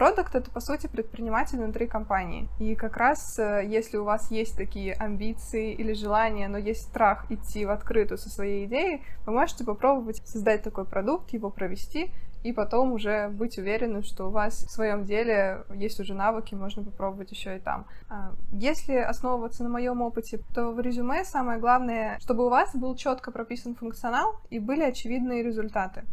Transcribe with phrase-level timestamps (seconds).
[0.00, 2.48] продукт— это, по сути, предприниматель внутри компании.
[2.58, 7.30] И как раз, э, если у вас есть такие амбиции или желания, но есть страх
[7.30, 12.10] идти в открытую со своей идеей, вы можете попробовать создать такой продукт, его провести,
[12.42, 16.82] и потом уже быть уверенным, что у вас в своем деле есть уже навыки, можно
[16.82, 17.84] попробовать еще и там.
[18.08, 22.96] А, если основываться на моем опыте, то в резюме самое главное, чтобы у вас был
[22.96, 26.04] четко прописан функционал и были очевидные результаты.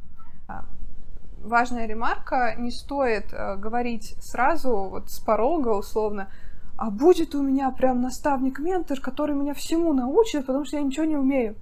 [1.41, 6.31] Важная ремарка, не стоит э, говорить сразу, вот с порога условно,
[6.77, 11.15] а будет у меня прям наставник-ментор, который меня всему научит, потому что я ничего не
[11.15, 11.55] умею.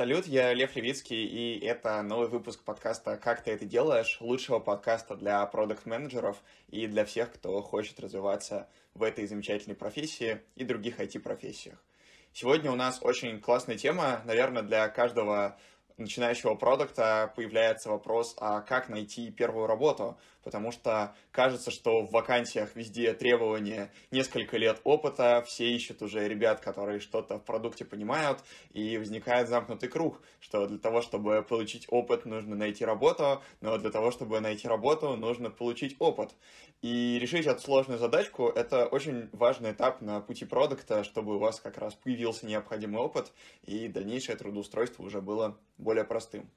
[0.00, 5.14] Салют, я Лев Левицкий, и это новый выпуск подкаста «Как ты это делаешь?» лучшего подкаста
[5.14, 11.84] для продукт-менеджеров и для всех, кто хочет развиваться в этой замечательной профессии и других IT-профессиях.
[12.32, 15.58] Сегодня у нас очень классная тема, наверное, для каждого
[15.96, 20.16] начинающего продукта появляется вопрос, а как найти первую работу?
[20.42, 26.60] Потому что кажется, что в вакансиях везде требования несколько лет опыта, все ищут уже ребят,
[26.60, 28.42] которые что-то в продукте понимают,
[28.72, 33.90] и возникает замкнутый круг, что для того, чтобы получить опыт, нужно найти работу, но для
[33.90, 36.34] того, чтобы найти работу, нужно получить опыт.
[36.82, 41.60] И решить эту сложную задачку– это очень важный этап на пути продукта, чтобы у вас
[41.60, 46.50] как раз появился необходимый опыт, и дальнейшее трудоустройство уже было более простым.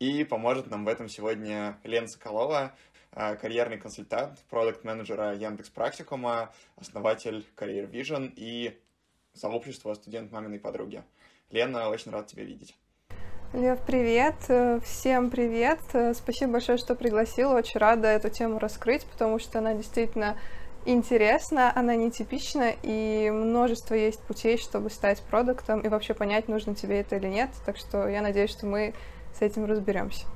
[0.00, 2.76] И поможет нам в этом сегодня Лена Соколова,
[3.14, 8.78] карьерный консультант, продукт-менеджера Яндекс Практикума, основатель Career Vision и
[9.32, 11.02] сообщества студент маминой подруги.
[11.50, 12.76] Лена, очень рад тебя видеть.
[13.52, 14.34] Лев, привет!
[14.84, 15.78] Всем привет!
[16.14, 17.52] Спасибо большое, что пригласил.
[17.52, 20.36] Очень рада эту тему раскрыть, потому что она действительно
[20.86, 27.00] интересна, она нетипична, и множество есть путей, чтобы стать продуктом и вообще понять, нужно тебе
[27.00, 27.50] это или нет.
[27.64, 28.92] Так что я надеюсь, что мы
[29.38, 30.26] с этим разберемся.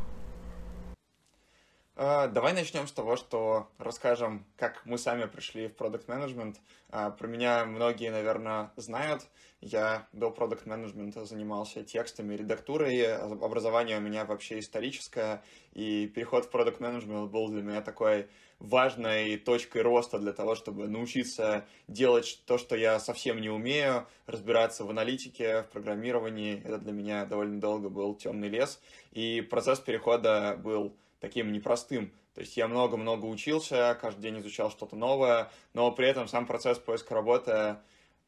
[2.00, 6.60] А, давай начнем с того, что расскажем, как мы сами пришли в продукт менеджмент.
[6.90, 9.26] А, про меня многие, наверное, знают.
[9.60, 13.16] Я до продукт менеджмента занимался текстами, редактурой.
[13.16, 18.28] Образование у меня вообще историческое, и переход в продукт менеджмент был для меня такой
[18.60, 24.84] важной точкой роста для того, чтобы научиться делать то, что я совсем не умею, разбираться
[24.84, 26.62] в аналитике, в программировании.
[26.64, 28.80] Это для меня довольно долго был темный лес.
[29.10, 32.12] И процесс перехода был таким непростым.
[32.34, 36.78] То есть я много-много учился, каждый день изучал что-то новое, но при этом сам процесс
[36.78, 37.76] поиска работы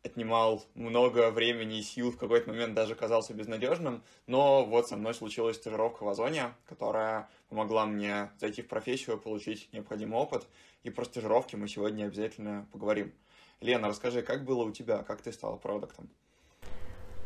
[0.02, 5.14] отнимал много времени и сил, в какой-то момент даже казался безнадежным, но вот со мной
[5.14, 10.46] случилась стажировка в Озоне, которая помогла мне зайти в профессию, получить необходимый опыт,
[10.82, 13.12] и про стажировки мы сегодня обязательно поговорим.
[13.60, 16.08] Лена, расскажи, как было у тебя, как ты стала продуктом?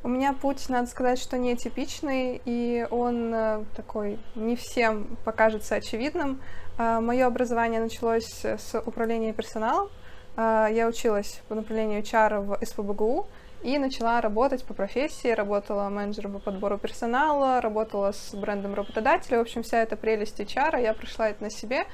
[0.04, 6.42] У меня путь, надо сказать, что нетипичный, и он э, такой не всем покажется очевидным.
[6.76, 9.88] Э, Мое образование началось с управления персоналом,
[10.36, 13.26] а, я училась по направлению HR в СПБГУ
[13.62, 19.38] и начала работать по профессии, работала менеджером по подбору персонала, работала с брендом работодателя.
[19.38, 21.86] В общем, вся эта прелесть HR, я прошла это на себе.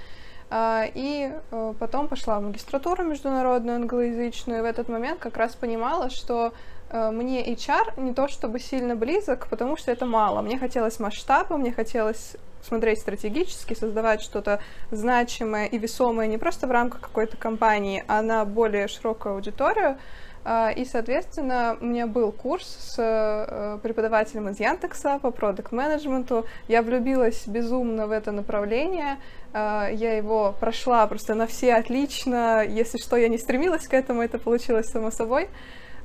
[0.53, 5.54] А, и э, потом пошла в магистратуру международную англоязычную, и в этот момент как раз
[5.54, 6.53] понимала, что
[6.92, 10.42] мне HR не то чтобы сильно близок, потому что это мало.
[10.42, 16.70] Мне хотелось масштаба, мне хотелось смотреть стратегически, создавать что-то значимое и весомое не просто в
[16.70, 19.96] рамках какой-то компании, а на более широкую аудиторию.
[20.42, 26.46] А, и, соответственно, у меня был курс с э, преподавателем из Яндекса по продукт-менеджменту.
[26.66, 29.18] Я влюбилась безумно в это направление.
[29.52, 32.64] Я его прошла просто на все отлично.
[32.64, 35.48] Если что, я не стремилась к этому, это получилось само собой.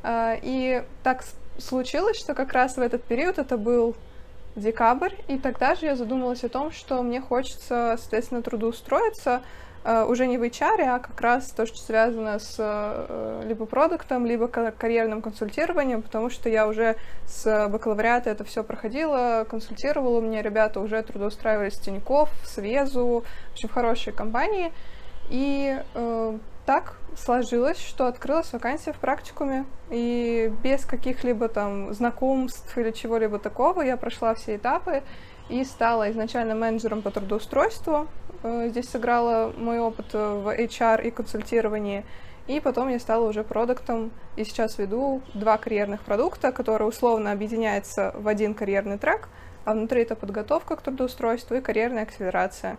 [0.07, 1.23] А, и так
[1.57, 3.95] случилось, что как раз в этот период, это был
[4.55, 9.41] декабрь, и тогда же я задумалась о том, что мне хочется, соответственно, трудоустроиться
[9.83, 14.27] э, уже не в HR, а как раз то, что связано с э, либо продуктом,
[14.27, 20.43] либо карьерным консультированием, потому что я уже с бакалавриата это все проходила, консультировала, у меня
[20.43, 24.71] ребята уже трудоустраивались в Тинькофф, в Свезу, в общем, в хорошие компании,
[25.29, 26.37] и э,
[26.67, 33.81] так сложилось, что открылась вакансия в практикуме, и без каких-либо там знакомств или чего-либо такого
[33.81, 35.03] я прошла все этапы
[35.49, 38.07] и стала изначально менеджером по трудоустройству.
[38.43, 42.05] Э, здесь сыграла мой опыт в HR и консультировании,
[42.47, 48.13] и потом я стала уже продуктом, и сейчас веду два карьерных продукта, которые условно объединяются
[48.15, 49.29] в один карьерный трек,
[49.65, 52.77] а внутри это подготовка к трудоустройству и карьерная акселерация.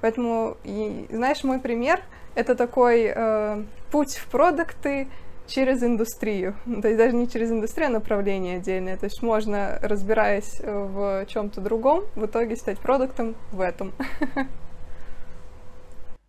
[0.00, 2.00] Поэтому, и, знаешь, мой пример—
[2.38, 5.08] это такой э, путь в продукты
[5.48, 6.54] через индустрию.
[6.64, 8.96] То есть даже не через индустрию, а направление отдельное.
[8.96, 13.92] То есть можно, разбираясь в чем-то другом, в итоге стать продуктом в этом.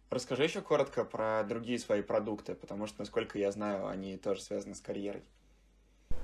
[0.09, 4.73] Расскажи еще коротко про другие свои продукты, потому что, насколько я знаю, они тоже связаны
[4.73, 5.21] с карьерой.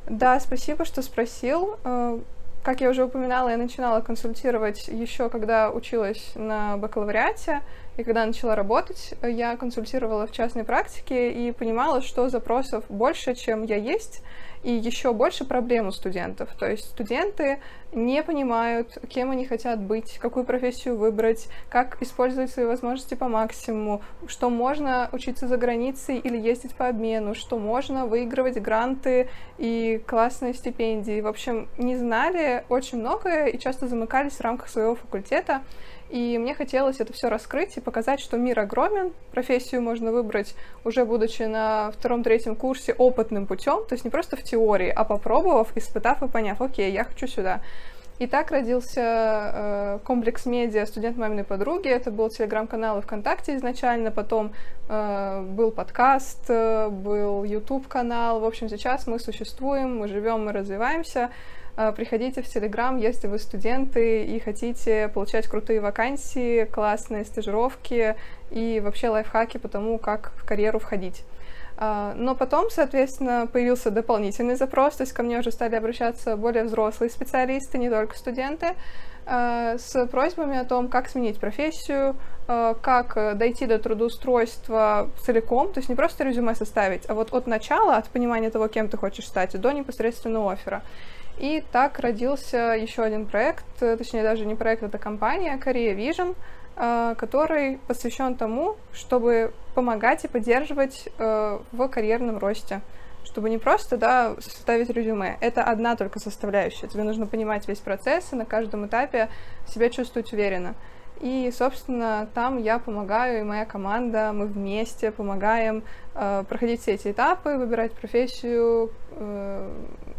[0.08, 1.78] Да, спасибо, что спросил.
[1.84, 2.20] Э,
[2.64, 7.62] как я уже упоминала, я начинала консультировать еще когда училась на бакалавриате,
[7.98, 13.64] и когда начала работать, я консультировала в частной практике и понимала, что запросов больше, чем
[13.64, 14.22] я есть,
[14.64, 16.50] и еще больше проблем у студентов.
[16.58, 17.60] То есть студенты
[17.94, 24.02] не понимают, кем они хотят быть, какую профессию выбрать, как использовать свои возможности по максимуму,
[24.28, 30.56] что можно учиться за границей или ездить по обмену, что можно выигрывать гранты и классные
[30.56, 31.22] стипендии.
[31.22, 35.62] В общем, не знали очень многое и часто замыкались в рамках своего факультета.
[36.16, 41.04] И мне хотелось это все раскрыть и показать, что мир огромен, профессию можно выбрать уже
[41.04, 46.24] будучи на втором-третьем курсе опытным путем, то есть не просто в теории, а попробовав, испытав
[46.24, 47.60] и поняв, окей, я хочу сюда.
[48.18, 51.90] И так родился э, комплекс медиа «Студент маминой подруги».
[51.90, 54.54] Это был телеграм-канал и ВКонтакте изначально, потом
[54.88, 58.40] э, был подкаст, э, был YouTube-канал.
[58.40, 61.30] В общем, сейчас мы существуем, мы живем, мы развиваемся.
[61.78, 68.16] А, приходите в Телеграм, если вы студенты и хотите получать крутые вакансии, классные стажировки
[68.50, 71.24] и вообще лайфхаки по тому, как в карьеру входить.
[71.78, 76.64] А, но потом, соответственно, появился дополнительный запрос, то есть ко мне уже стали обращаться более
[76.64, 78.68] взрослые специалисты, не только студенты,
[79.26, 82.16] а, с просьбами о том, как сменить профессию,
[82.48, 87.98] как дойти до трудоустройства целиком, то есть не просто резюме составить, а вот от начала,
[87.98, 90.84] от понимания того, кем ты хочешь стать, до непосредственного оффера.
[91.38, 96.36] И так родился еще один проект, э, точнее даже не проект, это компания Korea Vision,
[96.78, 102.82] э, который посвящен тому, чтобы помогать и поддерживать э, в карьерном росте.
[103.26, 105.38] Чтобы не просто да, составить резюме.
[105.42, 106.88] Это одна только составляющая.
[106.88, 109.30] Тебе нужно понимать весь процесс и на каждом этапе
[109.68, 110.74] себя чувствовать уверенно.
[111.20, 115.84] И, собственно, там я помогаю, и моя команда, мы вместе помогаем
[116.14, 118.92] э, проходить все эти этапы, выбирать профессию,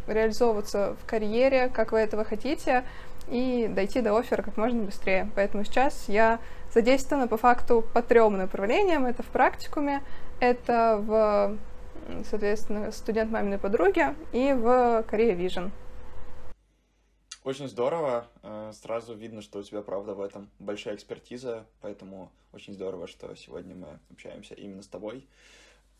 [0.07, 2.85] реализовываться в карьере, как вы этого хотите,
[3.29, 5.31] и дойти до оффера как можно быстрее.
[5.35, 6.39] Поэтому сейчас я
[6.73, 9.07] задействована по факту по трем направлениям.
[9.07, 10.03] Это в практикуме,
[10.41, 11.57] это в,
[12.29, 15.71] соответственно, студент маминой подруги и в Korea Vision.
[17.47, 18.27] Очень здорово.
[18.43, 23.33] Э, сразу видно, что у тебя, правда, в этом большая экспертиза, поэтому очень здорово, что
[23.37, 25.29] сегодня мы общаемся именно с тобой.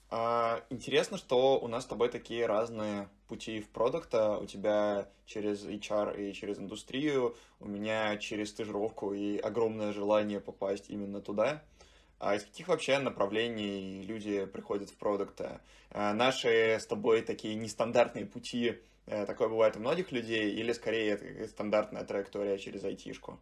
[0.09, 4.39] А, интересно, что у нас с тобой такие разные пути в продукта.
[4.39, 10.89] У тебя через HR и через индустрию, у меня через стажировку и огромное желание попасть
[10.89, 11.63] именно туда.
[12.19, 15.61] А из каких вообще направлений люди приходят в продукты?
[15.91, 21.13] А, наши с тобой такие нестандартные пути Э, такое бывает у многих людей, или скорее
[21.13, 23.39] это стандартная траектория через айтишку?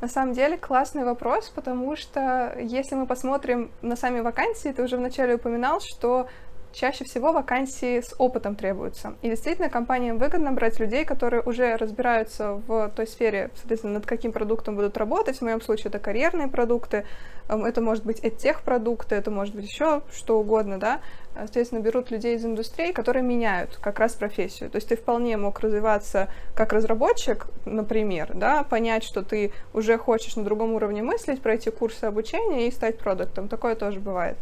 [0.00, 4.96] На самом деле классный вопрос, потому что если мы посмотрим на сами вакансии, ты уже
[4.96, 6.26] вначале упоминал, что
[6.72, 9.14] чаще всего вакансии с опытом требуются.
[9.22, 14.32] И действительно, компаниям выгодно брать людей, которые уже разбираются в той сфере, соответственно, над каким
[14.32, 15.38] продуктом будут работать.
[15.38, 17.04] В моем случае это карьерные продукты,
[17.48, 21.00] эм, это может быть тех продукты, это может быть еще что угодно, да.
[21.34, 24.70] Соответственно, берут людей из индустрии, которые меняют как раз профессию.
[24.70, 30.36] То есть ты вполне мог развиваться как разработчик, например, да, понять, что ты уже хочешь
[30.36, 33.48] на другом уровне мыслить, пройти курсы обучения и стать продуктом.
[33.48, 34.36] Такое тоже бывает.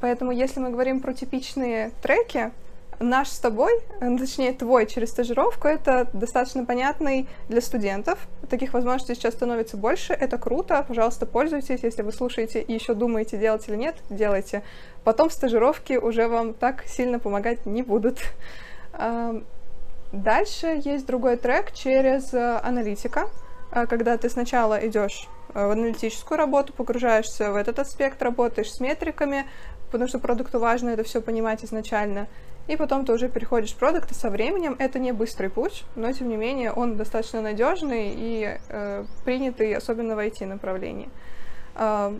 [0.00, 2.52] Поэтому, если мы говорим про типичные треки,
[2.98, 8.18] наш с тобой, э, точнее твой через стажировку, это достаточно понятный для студентов.
[8.48, 11.82] Таких возможностей сейчас становится больше, это круто, пожалуйста, пользуйтесь.
[11.82, 14.62] Если вы слушаете и еще думаете, делать или нет, делайте.
[15.04, 18.18] Потом стажировки уже вам так сильно помогать не будут.
[20.12, 23.28] Дальше есть другой трек через э, аналитика,
[23.70, 29.46] э, когда ты сначала идешь в аналитическую работу, погружаешься в этот аспект, работаешь с метриками,
[29.90, 32.26] потому что продукту важно это все понимать изначально.
[32.68, 36.12] И потом ты уже переходишь в продукт, и со временем это не быстрый путь, но
[36.12, 41.08] тем не менее он достаточно надежный и э, принятый, особенно в IT-направлении.
[41.74, 42.14] Э,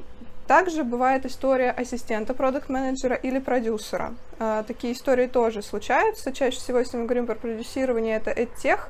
[0.49, 4.15] также бывает история ассистента продукт-менеджера или продюсера.
[4.41, 6.33] Э, такие истории тоже случаются.
[6.33, 8.81] Чаще всего, если мы говорим про продюсирование, это EdTech,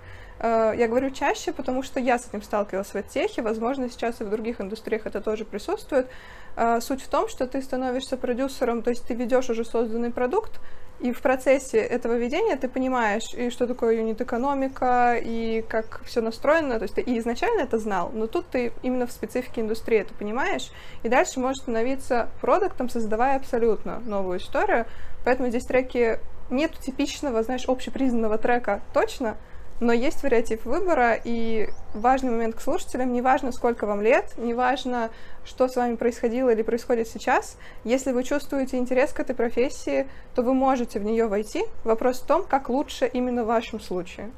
[0.42, 4.30] я говорю чаще, потому что я с этим сталкивалась в техе, возможно, сейчас и в
[4.30, 6.08] других индустриях это тоже присутствует.
[6.56, 10.60] Э, суть в том, что ты становишься продюсером, то есть ты ведешь уже созданный продукт,
[11.02, 16.76] И в процессе этого ведения ты понимаешь, и что такое юнит-экономика, и как все настроено.
[16.78, 20.12] То есть ты и изначально это знал, но тут ты именно в специфике индустрии это
[20.12, 20.70] понимаешь,
[21.02, 24.84] и дальше можешь становиться продуктом, создавая абсолютно новую историю.
[25.24, 26.20] Поэтому здесь треки
[26.50, 29.38] нет типичного, знаешь, общепризнанного трека точно,
[29.80, 35.10] но есть вариатив выбора, и важный момент к слушателям, неважно, сколько вам лет, неважно,
[35.44, 40.42] что с вами происходило или происходит сейчас, если вы чувствуете интерес к этой профессии, то
[40.42, 41.64] вы можете в нее войти.
[41.84, 44.30] Вопрос в том, как лучше именно в вашем случае.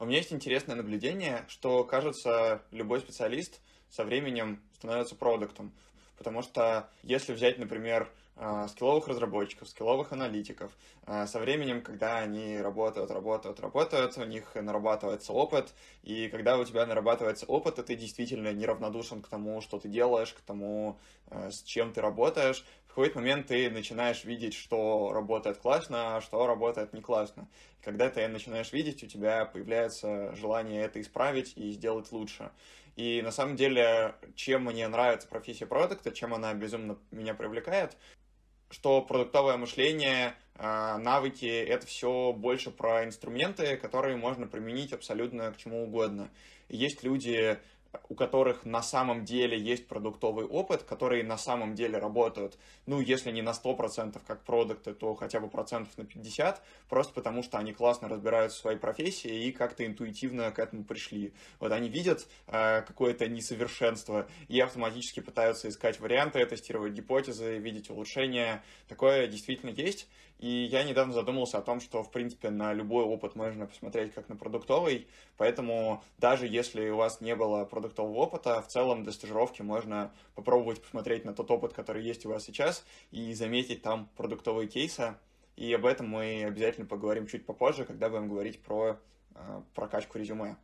[0.00, 5.72] У меня есть интересное наблюдение, что, кажется, любой специалист со временем становится продуктом.
[6.16, 10.72] Потому что если взять, например, а, скилловых разработчиков, скилловых аналитиков.
[11.06, 16.64] А, со временем, когда они работают, работают, работают, у них нарабатывается опыт, и когда у
[16.64, 21.52] тебя нарабатывается опыт, и ты действительно неравнодушен к тому, что ты делаешь, к тому, а,
[21.52, 22.64] с чем ты работаешь,
[22.94, 27.48] в какой-то момент ты начинаешь видеть, что работает классно, а что работает не классно.
[27.80, 32.52] И когда ты начинаешь видеть, у тебя появляется желание это исправить и сделать лучше.
[32.94, 37.96] И на самом деле, чем мне нравится профессия продукта, чем она безумно меня привлекает,
[38.70, 45.56] что продуктовое мышление, а, навыки— это все больше про инструменты, которые можно применить абсолютно к
[45.56, 46.30] чему угодно.
[46.68, 47.58] Есть люди,
[48.08, 53.30] у которых на самом деле есть продуктовый опыт, которые на самом деле работают, ну, если
[53.30, 57.72] не на 100% как продукты, то хотя бы процентов на 50, просто потому что они
[57.72, 61.32] классно разбираются в своей профессии и как-то интуитивно к этому пришли.
[61.60, 68.62] Вот они видят э, какое-то несовершенство и автоматически пытаются искать варианты, тестировать гипотезы, видеть улучшения.
[68.88, 70.08] Такое действительно есть.
[70.38, 74.28] И я недавно задумался о том, что, в принципе, на любой опыт можно посмотреть как
[74.28, 79.62] на продуктовый, поэтому даже если у вас не было продуктового опыта, в целом для стажировки
[79.62, 84.68] можно попробовать посмотреть на тот опыт, который есть у вас сейчас, и заметить там продуктовые
[84.68, 85.14] кейсы,
[85.56, 88.98] и об этом мы обязательно поговорим чуть попозже, когда будем говорить про
[89.34, 90.56] э, прокачку резюме.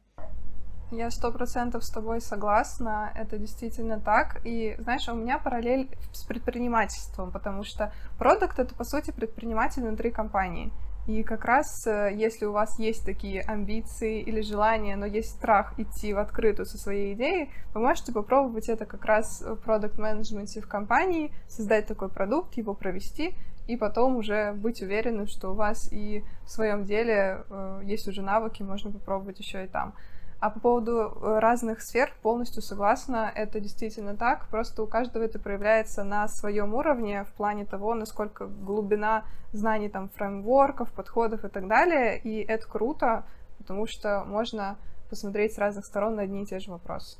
[0.90, 4.40] Я сто процентов с тобой согласна, это действительно так.
[4.44, 10.10] И, знаешь, у меня параллель с предпринимательством, потому что продукт— это, по сути, предприниматель внутри
[10.10, 10.72] компании.
[11.06, 15.78] И как раз, э, если у вас есть такие амбиции или желания, но есть страх
[15.78, 20.68] идти в открытую со своей идеей, вы можете попробовать это как раз в продукт-менеджменте в
[20.68, 23.36] компании, создать такой продукт, его провести,
[23.68, 28.22] и потом уже быть уверенным, что у вас и в своем деле э, есть уже
[28.22, 29.94] навыки, можно попробовать еще и там.
[30.40, 34.48] А по поводу э, разных сфер полностью согласна, это действительно так.
[34.48, 40.08] Просто у каждого это проявляется на своем уровне в плане того, насколько глубина знаний там
[40.08, 42.18] фреймворков, подходов и так далее.
[42.18, 43.24] И это круто,
[43.58, 44.78] потому что можно
[45.10, 47.18] посмотреть с разных сторон на одни и те же вопросы.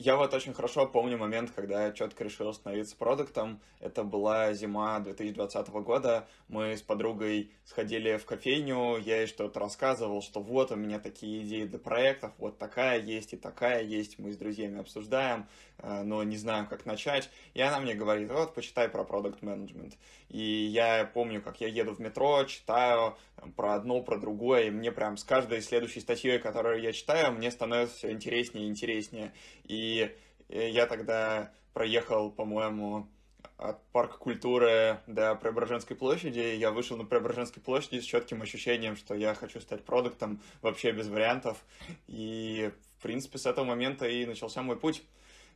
[0.00, 3.60] Я вот очень хорошо помню момент, когда я четко решил становиться продуктом.
[3.80, 6.28] Это была зима 2020 года.
[6.46, 11.42] Мы с подругой сходили в кофейню, я ей что-то рассказывал, что вот у меня такие
[11.42, 14.20] идеи для проектов, вот такая есть и такая есть.
[14.20, 17.28] Мы с друзьями обсуждаем, э, но не знаем, как начать.
[17.54, 19.96] И она мне говорит, вот, почитай про продукт менеджмент.
[20.28, 23.16] И я помню, как я еду в метро, читаю
[23.56, 27.50] про одно, про другое, и мне прям с каждой следующей статьей, которую я читаю, мне
[27.50, 29.32] становится все интереснее и интереснее.
[29.64, 30.14] И
[30.48, 33.08] я тогда проехал, по-моему,
[33.56, 36.38] от парка культуры до Преображенской площади.
[36.38, 41.08] Я вышел на Преображенской площади с четким ощущением, что я хочу стать продуктом вообще без
[41.08, 41.58] вариантов.
[42.06, 45.02] И, в принципе, с этого момента и начался мой путь.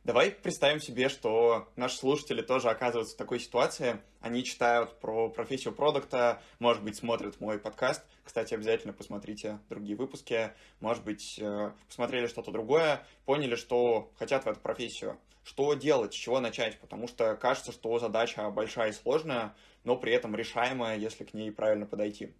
[0.03, 4.01] Давай представим себе, что наши слушатели тоже оказываются в такой ситуации.
[4.19, 8.03] Они читают про профессию продукта, может быть, смотрят мой подкаст.
[8.25, 10.51] Кстати, обязательно посмотрите другие выпуски.
[10.81, 15.17] Может быть, э, посмотрели что-то другое, поняли, что хотят в эту профессию.
[15.45, 16.77] Что делать, с чего начать?
[16.81, 19.55] Потому что кажется, что задача большая и сложная,
[19.85, 22.33] но при этом решаемая, если к ней правильно подойти.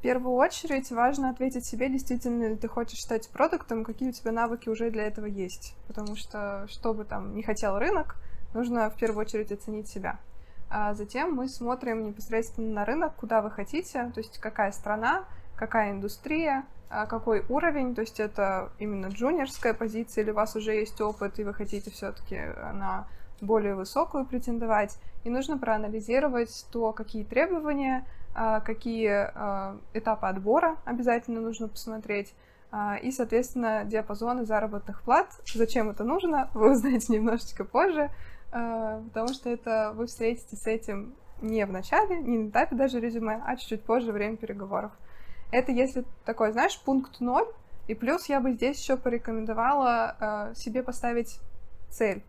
[0.00, 4.32] В первую очередь важно ответить себе, действительно ли ты хочешь стать продуктом, какие у тебя
[4.32, 5.74] навыки уже для этого есть.
[5.88, 8.16] Потому что, что бы там не хотел рынок,
[8.54, 10.18] нужно в первую очередь оценить себя.
[10.70, 15.90] А затем мы смотрим непосредственно на рынок, куда вы хотите, то есть какая страна, какая
[15.90, 20.98] индустрия, а какой уровень, то есть это именно джуниорская позиция, или у вас уже есть
[21.02, 22.36] опыт, и вы хотите все-таки
[22.72, 23.06] на
[23.42, 24.96] более высокую претендовать.
[25.24, 32.32] И нужно проанализировать то, какие требования какие а, этапы отбора обязательно нужно посмотреть,
[32.70, 35.28] а, и, соответственно, диапазоны заработных плат.
[35.52, 38.10] Зачем это нужно, вы узнаете немножечко позже,
[38.50, 43.40] потому что это вы встретитесь с этим не в начале, не на этапе даже резюме,
[43.46, 44.92] а чуть-чуть позже, время переговоров.
[45.52, 47.46] Это если такой, знаешь, пункт ноль,
[47.88, 51.40] и плюс я бы здесь еще порекомендовала себе поставить
[51.88, 52.22] цель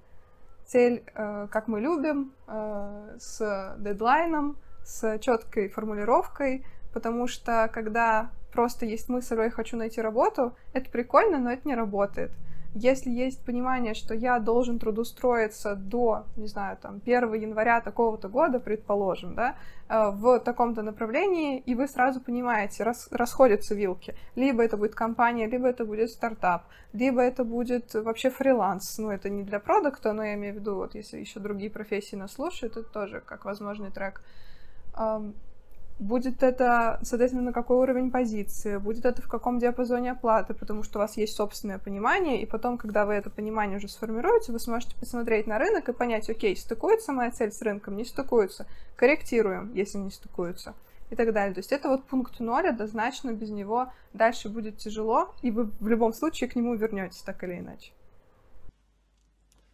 [0.71, 9.39] цель, как мы любим, с дедлайном, с четкой формулировкой, потому что когда просто есть мысль,
[9.39, 12.31] я хочу найти работу, это прикольно, но это не работает.
[12.73, 18.61] Если есть понимание, что я должен трудоустроиться до, не знаю, там, 1 января такого-то года,
[18.61, 19.55] предположим, да,
[19.89, 24.15] э, в таком-то направлении, и вы сразу понимаете, рас, расходятся вилки.
[24.35, 28.97] Либо это будет компания, либо это будет стартап, либо это будет вообще фриланс.
[28.97, 32.15] Ну, это не для продукта, но я имею в виду, вот если еще другие профессии
[32.15, 34.21] нас слушают, это тоже как возможный трек
[35.99, 40.97] Будет это, соответственно, на какой уровень позиции, будет это в каком диапазоне оплаты, потому что
[40.97, 44.95] у вас есть собственное понимание, и потом, когда вы это понимание уже сформируете, вы сможете
[44.95, 49.99] посмотреть на рынок и понять, окей, стыкуется моя цель с рынком, не стыкуется, корректируем, если
[49.99, 50.73] не стыкуется
[51.11, 51.53] и так далее.
[51.53, 55.87] То есть это вот пункт ноль, однозначно без него дальше будет тяжело, и вы в
[55.87, 57.91] любом случае к нему вернетесь так или иначе.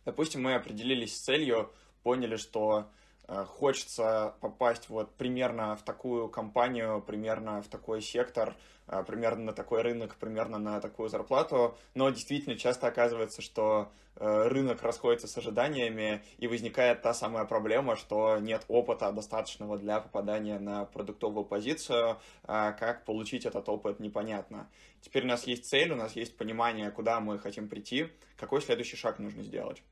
[0.04, 1.72] Допустим, мы определились с целью,
[2.04, 2.90] поняли, что
[3.28, 8.56] хочется попасть вот примерно в такую компанию, примерно в такой сектор,
[8.88, 14.48] э, примерно на такой рынок, примерно на такую зарплату, но действительно часто оказывается, что э,
[14.48, 20.58] рынок расходится с ожиданиями, и возникает та самая проблема, что нет опыта достаточного для попадания
[20.58, 24.70] на продуктовую позицию, а как получить этот опыт непонятно.
[25.02, 28.08] Теперь у нас есть цель, у нас есть понимание, куда мы хотим прийти,
[28.38, 29.84] какой следующий шаг нужно сделать.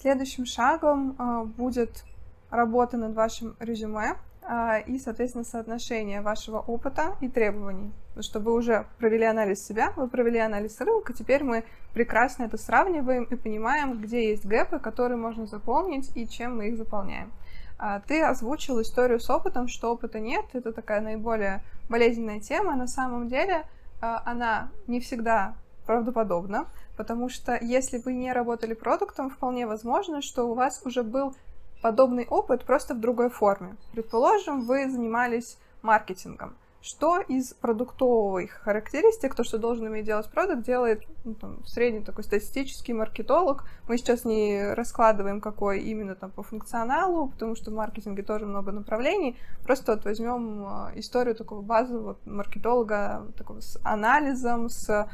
[0.00, 2.04] Следующим шагом э, будет
[2.50, 7.92] работа над вашим резюме э, и, соответственно, соотношение вашего опыта и требований.
[8.10, 11.64] Потому что вы уже провели анализ себя, вы провели анализ рынка, теперь мы
[11.94, 16.76] прекрасно это сравниваем и понимаем, где есть гэпы, которые можно заполнить и чем мы их
[16.76, 17.32] заполняем.
[17.76, 22.76] А, ты озвучил историю с опытом, что опыта нет, это такая наиболее болезненная тема.
[22.76, 23.64] На самом деле
[24.00, 25.56] она не всегда
[25.88, 26.66] правдоподобна,
[26.98, 31.34] потому что если вы не работали продуктом, вполне возможно, что у вас уже был
[31.80, 33.74] подобный опыт просто в другой форме.
[33.92, 36.54] Предположим, вы занимались маркетингом.
[36.82, 42.22] Что из продуктовых характеристик, то, что должен иметь делать продукт, делает ну, там, средний такой
[42.22, 43.64] статистический маркетолог.
[43.88, 48.72] Мы сейчас не раскладываем, какой именно там по функционалу, потому что в маркетинге тоже много
[48.72, 49.36] направлений.
[49.64, 55.08] Просто вот возьмем а, историю такого базового маркетолога такого с анализом, с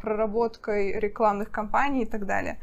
[0.00, 2.58] проработкой рекламных кампаний и так далее.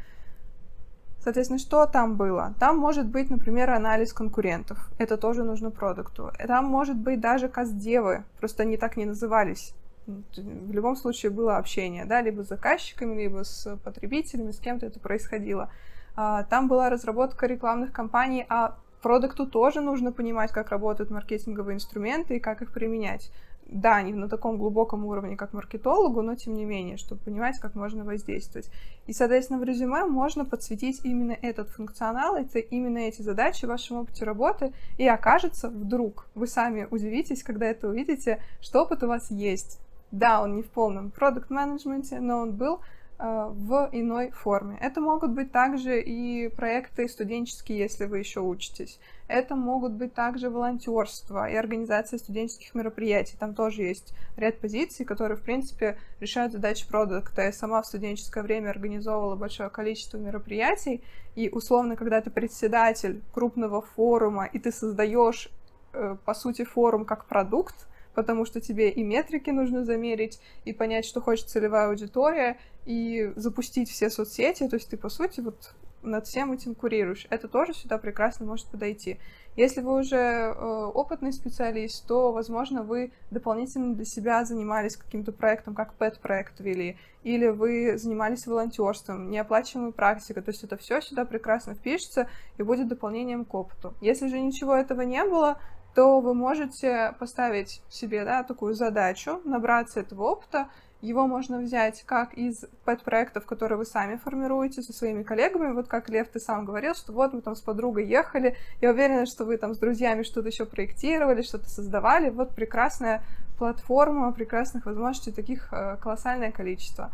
[1.22, 2.54] Соответственно, что там было?
[2.58, 4.90] Там может быть, например, анализ конкурентов.
[4.98, 6.32] Это тоже нужно продукту.
[6.46, 9.74] Там может быть даже каздевы, просто они так не назывались.
[10.06, 14.98] В любом случае было общение, да, либо с заказчиками, либо с потребителями, с кем-то это
[14.98, 15.70] происходило.
[16.16, 22.36] А, там была разработка рекламных кампаний, а продукту тоже нужно понимать, как работают маркетинговые инструменты
[22.36, 23.30] и как их применять
[23.70, 27.74] да, не на таком глубоком уровне, как маркетологу, но тем не менее, чтобы понимать, как
[27.74, 28.70] можно воздействовать.
[29.06, 33.98] И, соответственно, в резюме можно подсветить именно этот функционал, это именно эти задачи в вашем
[33.98, 39.30] опыте работы, и окажется вдруг, вы сами удивитесь, когда это увидите, что опыт у вас
[39.30, 39.78] есть.
[40.10, 42.80] Да, он не в полном продукт-менеджменте, но он был
[43.20, 44.78] в иной форме.
[44.80, 48.98] Это могут быть также и проекты студенческие, если вы еще учитесь.
[49.28, 53.36] Это могут быть также волонтерство и организация студенческих мероприятий.
[53.38, 57.42] Там тоже есть ряд позиций, которые, в принципе, решают задачи продукта.
[57.42, 61.02] Я сама в студенческое время организовывала большое количество мероприятий,
[61.36, 65.50] и условно, когда ты председатель крупного форума, и ты создаешь,
[65.92, 71.04] э, по сути, форум как продукт, потому что тебе и метрики нужно замерить, и понять,
[71.04, 76.26] что хочет целевая аудитория, и запустить все соцсети, то есть ты, по сути, вот над
[76.26, 77.26] всем этим курируешь.
[77.30, 79.18] Это тоже сюда прекрасно может подойти.
[79.56, 80.54] Если вы уже э,
[80.94, 87.48] опытный специалист, то, возможно, вы дополнительно для себя занимались каким-то проектом, как пэт-проект вели, или
[87.48, 90.42] вы занимались волонтерством, неоплачиваемой практикой.
[90.42, 93.94] То есть это все сюда прекрасно впишется и будет дополнением к опыту.
[94.00, 95.58] Если же ничего этого не было,
[95.94, 100.68] то вы можете поставить себе да, такую задачу, набраться этого опыта.
[101.00, 105.72] Его можно взять как из пэт-проектов, которые вы сами формируете со своими коллегами.
[105.72, 109.24] Вот как Лев, ты сам говорил, что вот мы там с подругой ехали, я уверена,
[109.24, 112.28] что вы там с друзьями что-то еще проектировали, что-то создавали.
[112.28, 113.22] Вот прекрасная
[113.58, 117.10] платформа, прекрасных возможностей, таких э, колоссальное количество.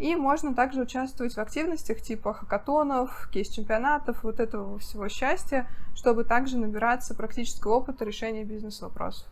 [0.00, 6.56] И можно также участвовать в активностях типа хакатонов, кейс-чемпионатов, вот этого всего счастья, чтобы также
[6.56, 9.28] набираться практического опыта решения бизнес-вопросов.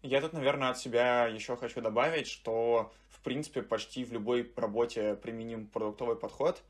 [0.00, 5.14] Я тут, наверное, от себя еще хочу добавить, что, в принципе, почти в любой работе
[5.16, 6.62] применим продуктовый подход.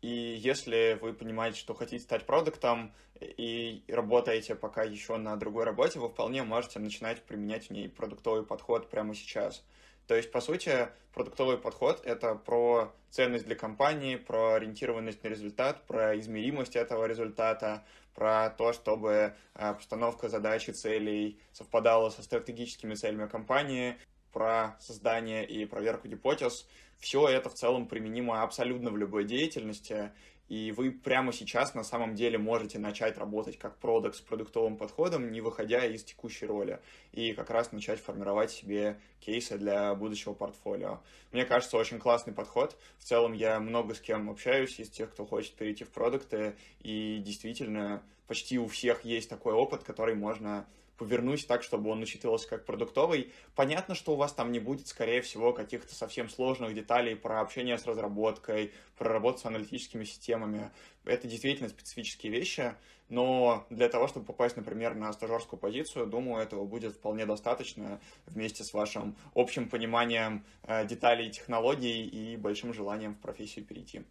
[0.00, 5.98] И если вы понимаете, что хотите стать продуктом и работаете пока еще на другой работе,
[5.98, 9.64] вы вполне можете начинать применять в ней продуктовый подход прямо сейчас.
[10.06, 15.86] То есть, по сути, продуктовый подход— это про ценность для компании, про ориентированность на результат,
[15.86, 22.94] про измеримость этого результата, про то, чтобы а, постановка задач и целей совпадала со стратегическими
[22.94, 23.96] целями компании,
[24.32, 26.68] про создание и проверку гипотез.
[26.98, 30.10] Все это в целом применимо абсолютно в любой деятельности,
[30.48, 35.32] и вы прямо сейчас на самом деле можете начать работать как продукт с продуктовым подходом,
[35.32, 36.80] не выходя из текущей роли,
[37.12, 41.00] и как раз начать формировать себе кейсы для будущего портфолио.
[41.32, 42.76] Мне кажется, очень классный подход.
[42.98, 47.22] В целом я много с кем общаюсь из тех, кто хочет перейти в продукты, и
[47.24, 52.64] действительно почти у всех есть такой опыт, который можно повернуть так, чтобы он учитывался как
[52.64, 53.32] продуктовый.
[53.54, 57.78] Понятно, что у вас там не будет, скорее всего, каких-то совсем сложных деталей про общение
[57.78, 60.70] с разработкой, про работу с аналитическими системами.
[61.04, 62.74] Это действительно специфические вещи,
[63.08, 68.64] но для того, чтобы попасть, например, на стажерскую позицию, думаю, этого будет вполне достаточно вместе
[68.64, 74.02] с вашим общим пониманием э, деталей технологий и большим желанием в профессию перейти.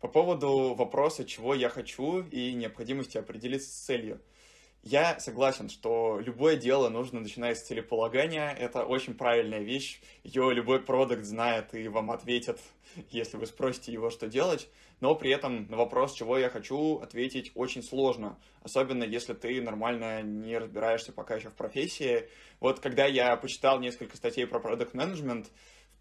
[0.00, 4.20] По поводу вопроса, чего я хочу и необходимости определиться с целью–
[4.82, 8.50] я согласен, что любое дело нужно начинать с целеполагания.
[8.50, 10.00] Это очень правильная вещь.
[10.24, 12.58] Ее любой продукт знает и вам ответит,
[13.10, 14.68] если вы спросите его, что делать.
[15.00, 18.38] Но при этом на вопрос, чего я хочу, ответить очень сложно.
[18.62, 22.28] Особенно если ты нормально не разбираешься пока еще в профессии.
[22.58, 25.50] Вот когда я почитал несколько статей про продукт менеджмент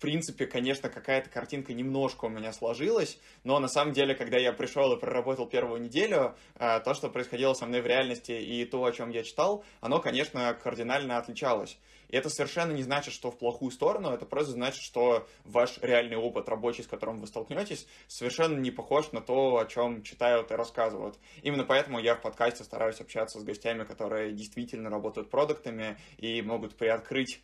[0.02, 4.92] принципе, конечно, какая-то картинка немножко у меня сложилась, но на самом деле, когда я пришел
[4.94, 8.92] и проработал первую неделю, э, то, что происходило со мной в реальности и то, о
[8.92, 11.78] чем я читал, оно, конечно, кардинально отличалось.
[12.12, 16.18] И это совершенно не значит, что в плохую сторону, это просто значит, что ваш реальный
[16.18, 20.56] опыт рабочий, с которым вы столкнетесь, совершенно не похож на то, о чем читают и
[20.56, 21.18] рассказывают.
[21.42, 26.76] Именно поэтому я в подкасте стараюсь общаться с гостями, которые действительно работают продуктами и могут
[26.76, 27.42] приоткрыть,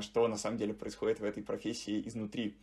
[0.00, 2.56] что на самом деле происходит в этой профессии изнутри.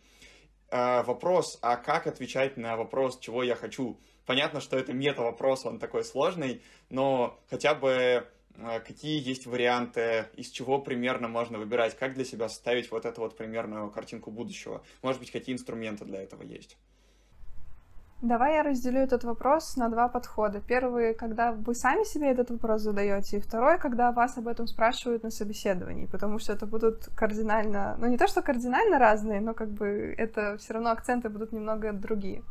[0.70, 3.98] Э, вопрос, а как отвечать на вопрос, чего я хочу?
[4.24, 8.26] Понятно, что это мета-вопрос, он такой сложный, но хотя бы
[8.58, 13.20] а, какие есть варианты, из чего примерно можно выбирать, как для себя составить вот эту
[13.20, 14.82] вот примерную картинку будущего.
[15.02, 16.76] Может быть, какие инструменты для этого есть?
[18.22, 20.60] Давай я разделю этот вопрос на два подхода.
[20.60, 25.22] Первый, когда вы сами себе этот вопрос задаете, и второй, когда вас об этом спрашивают
[25.22, 29.68] на собеседовании, потому что это будут кардинально, ну не то, что кардинально разные, но как
[29.68, 32.42] бы это все равно акценты будут немного другие.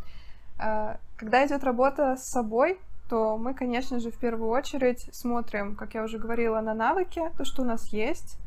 [0.59, 5.95] А, когда идет работа с собой, то мы, конечно же, в первую очередь смотрим, как
[5.95, 8.37] я уже говорила, на навыки, то, что у нас есть,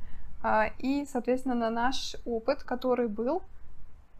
[0.40, 3.42] а, и, соответственно, на наш опыт, который был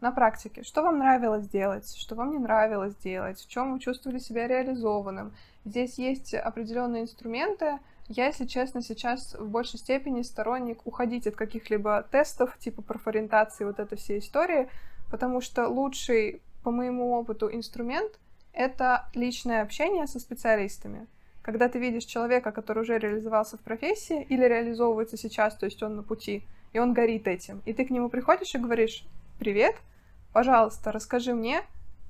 [0.01, 0.63] на практике.
[0.63, 5.33] Что вам нравилось делать, что вам не нравилось делать, в чем вы чувствовали себя реализованным.
[5.65, 7.79] Здесь есть определенные инструменты.
[8.07, 13.79] Я, если честно, сейчас в большей степени сторонник уходить от каких-либо тестов, типа профориентации, вот
[13.79, 14.69] этой всей истории,
[15.11, 18.19] потому что лучший, по моему опыту, инструмент—
[18.53, 21.07] это личное общение со специалистами.
[21.43, 25.95] Когда ты видишь человека, который уже реализовался в профессии или реализовывается сейчас, то есть он
[25.95, 29.05] на пути, и он горит этим, и ты к нему приходишь и говоришь,
[29.39, 29.77] привет,
[30.33, 31.61] пожалуйста, расскажи мне,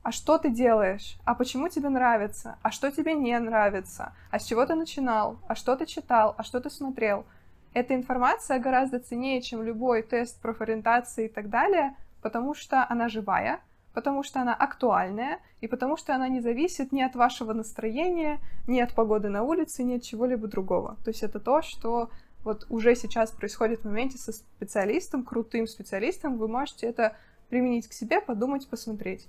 [0.01, 4.45] а что ты делаешь, а почему тебе нравится, а что тебе не нравится, а с
[4.45, 7.25] чего ты начинал, а что ты читал, а что ты смотрел.
[7.73, 13.59] Эта информация гораздо ценнее, чем любой тест профориентации и так далее, потому что она живая,
[13.93, 18.79] потому что она актуальная и потому что она не зависит ни от вашего настроения, ни
[18.79, 20.97] от погоды на улице, ни от чего-либо другого.
[21.03, 22.09] То есть это то, что
[22.43, 27.15] вот уже сейчас происходит в моменте со специалистом, крутым специалистом, вы можете это
[27.49, 29.27] применить к себе, подумать, посмотреть.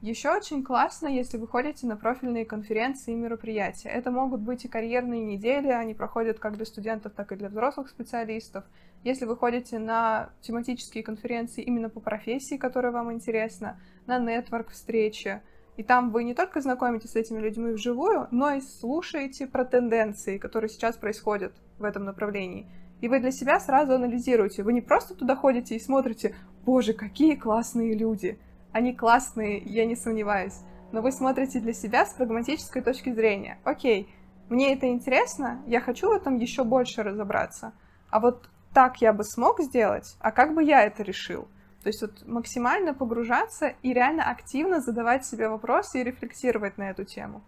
[0.00, 3.88] Еще очень классно, если вы ходите на профильные конференции и мероприятия.
[3.88, 7.88] Это могут быть и карьерные недели, они проходят как для студентов, так и для взрослых
[7.88, 8.64] специалистов.
[9.02, 15.42] Если вы ходите на тематические конференции именно по профессии, которая вам интересна, на нетворк встречи,
[15.78, 20.36] и там вы не только знакомитесь с этими людьми вживую, но и слушаете про тенденции,
[20.36, 22.66] которые сейчас происходят в этом направлении.
[23.00, 24.64] И вы для себя сразу анализируете.
[24.64, 26.34] Вы не просто туда ходите и смотрите,
[26.66, 28.40] боже, какие классные люди,
[28.72, 30.58] они классные, я не сомневаюсь.
[30.90, 33.60] Но вы смотрите для себя с прагматической точки зрения.
[33.62, 34.12] Окей,
[34.48, 37.72] мне это интересно, я хочу в этом еще больше разобраться.
[38.10, 41.46] А вот так я бы смог сделать, а как бы я это решил?
[41.82, 47.04] То есть вот максимально погружаться и реально активно задавать себе вопросы и рефлексировать на эту
[47.04, 47.42] тему.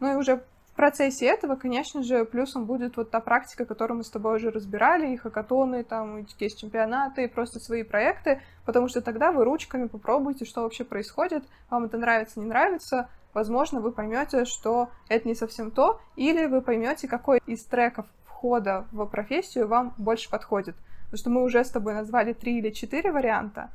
[0.00, 4.04] Ну и уже в процессе этого, конечно же, плюсом будет вот та практика, которую мы
[4.04, 9.02] с тобой уже разбирали, и хакатоны, там, и кейс-чемпионаты, и просто свои проекты, потому что
[9.02, 14.46] тогда вы ручками попробуйте, что вообще происходит, вам это нравится, не нравится, возможно, вы поймете,
[14.46, 19.94] что это не совсем то, или вы поймете, какой из треков входа в профессию вам
[19.98, 20.74] больше подходит.
[21.12, 23.68] Потому что мы уже с тобой назвали три или четыре варианта,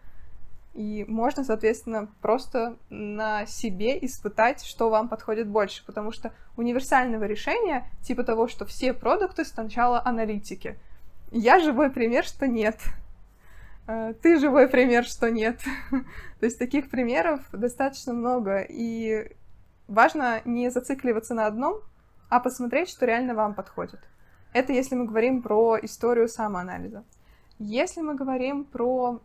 [0.74, 7.92] и можно, соответственно, просто на себе испытать, что вам подходит больше, потому что универсального решения,
[8.02, 10.80] типа того, что все продукты сначала аналитики.
[11.32, 12.80] Я живой пример, что нет.
[13.86, 15.62] Э, ты живой пример, что нет.
[16.40, 19.36] То есть таких примеров достаточно много, и
[19.88, 21.82] важно не зацикливаться на одном,
[22.30, 24.00] а посмотреть, что реально вам подходит.
[24.54, 27.04] Это если мы говорим про историю самоанализа.
[27.60, 29.20] Если мы говорим про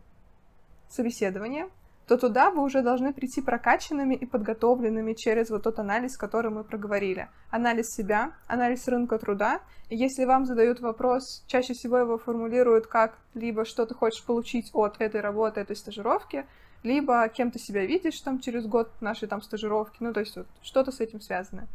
[0.89, 1.69] собеседование,
[2.07, 6.63] то туда вы уже должны прийти прокачанными и подготовленными через вот тот анализ, который мы
[6.63, 7.29] проговорили.
[7.49, 9.61] Анализ себя, анализ рынка труда.
[9.89, 14.71] И если вам задают вопрос, чаще всего его формулируют как либо что ты хочешь получить
[14.73, 16.45] от этой работы, этой стажировки,
[16.83, 20.47] либо кем ты себя видишь там через год нашей там стажировки, ну то есть вот
[20.61, 21.67] что-то с этим связано.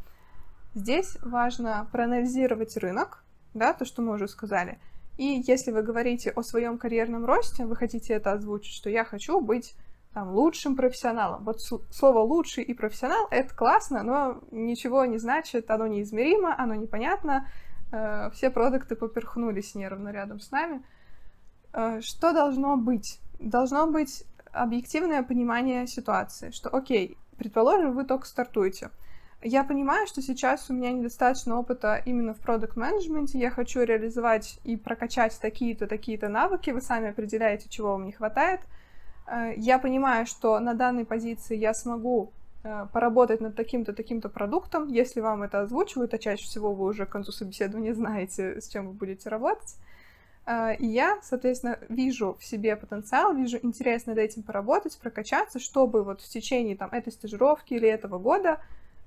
[0.75, 4.79] Здесь важно проанализировать рынок, да, то, что мы уже сказали.
[5.19, 9.41] И если вы говорите о своем карьерном росте, вы хотите это озвучить, что я хочу
[9.41, 9.75] быть
[10.15, 11.45] там, лучшим профессионалом.
[11.45, 17.49] Вот слово «лучший» и «профессионал»— это классно, но ничего не значит, оно неизмеримо, оно непонятно.
[17.91, 20.85] Э, все продукты поперхнулись нервно рядом с нами.
[21.73, 23.21] Э, что должно быть?
[23.41, 28.91] Должно быть объективное понимание ситуации, что, окей, предположим, вы только стартуете.
[29.41, 33.39] Я понимаю, что сейчас у меня недостаточно опыта именно в продукт менеджменте.
[33.39, 38.61] Я хочу реализовать и прокачать такие-то, такие-то навыки, вы сами определяете, чего вам не хватает—
[39.29, 42.33] Э, я понимаю, что на данной позиции я смогу
[42.65, 47.07] э, поработать над таким-то, таким-то продуктом, если вам это озвучивают, а чаще всего вы уже
[47.07, 49.77] к концу собеседования знаете, с чем вы будете работать.
[50.47, 56.03] Э, и я, соответственно, вижу в себе потенциал, вижу интерес над этим поработать, прокачаться, чтобы
[56.03, 58.61] вот в течение там, этой стажировки или этого года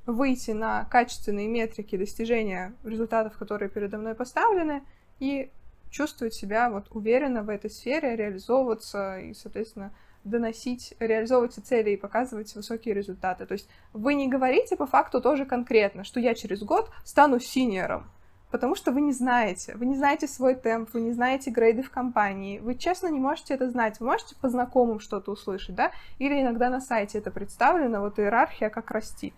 [0.05, 4.83] выйти на качественные метрики достижения результатов, которые передо мной поставлены,
[5.19, 5.51] и
[5.91, 9.91] чувствовать себя вот уверенно в этой сфере, реализовываться и, соответственно,
[10.23, 13.45] доносить, реализовывать цели и показывать высокие результаты.
[13.45, 18.09] То есть вы не говорите по факту тоже конкретно, что я через год стану синьором,
[18.51, 21.89] потому что вы не знаете, вы не знаете свой темп, вы не знаете грейды в
[21.89, 26.39] компании, вы честно не можете это знать, вы можете по знакомым что-то услышать, да, или
[26.41, 29.33] иногда на сайте это представлено, вот иерархия, как расти.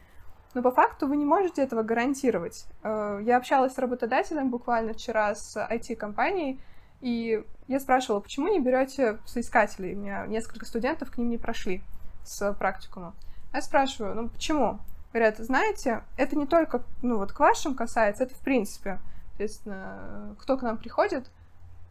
[0.53, 2.65] Но по факту вы не можете этого гарантировать.
[2.83, 6.59] Э, я общалась с работодателем буквально вчера с IT-компанией,
[7.01, 9.93] и я спрашивала, почему не берете соискателей?
[9.93, 11.81] У меня несколько студентов к ним не прошли
[12.23, 13.13] с практикума.
[13.53, 14.79] Я спрашиваю, ну почему?
[15.11, 18.99] Говорят, знаете, это не только ну, вот к вашим касается, это в принципе.
[19.31, 21.29] Соответственно, кто к нам приходит,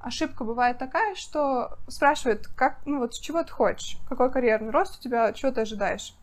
[0.00, 5.02] ошибка бывает такая, что спрашивает, как, ну вот, чего ты хочешь, какой карьерный рост у
[5.02, 6.14] тебя, чего ты ожидаешь.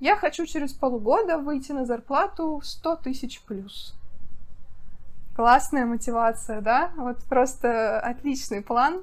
[0.00, 3.94] Я хочу через полгода выйти на зарплату 100 тысяч плюс.
[5.36, 6.90] Классная мотивация, да?
[6.96, 9.02] Вот просто отличный план.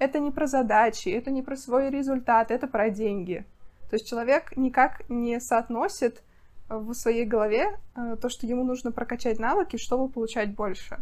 [0.00, 3.44] Это не про задачи, это не про свой результат, это про деньги.
[3.90, 6.20] То есть человек никак не соотносит
[6.68, 10.98] в своей голове э, то, что ему нужно прокачать навыки, чтобы получать больше.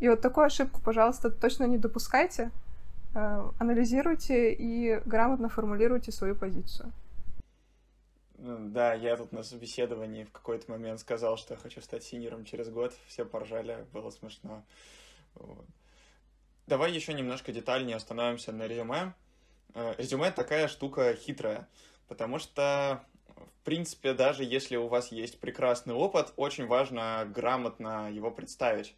[0.00, 2.50] И вот такую ошибку, пожалуйста, точно не допускайте.
[3.14, 6.92] Э, анализируйте и грамотно формулируйте свою позицию.
[8.42, 12.94] Да, я тут на собеседовании в какой-то момент сказал, что хочу стать синером через год.
[13.06, 14.64] Все поржали, было смешно.
[15.34, 15.66] Вот.
[16.66, 19.12] Давай еще немножко детальнее остановимся на резюме.
[19.74, 21.68] Э, резюме такая штука хитрая,
[22.08, 23.04] потому что,
[23.36, 28.94] в принципе, даже если у вас есть прекрасный опыт, очень важно грамотно его представить.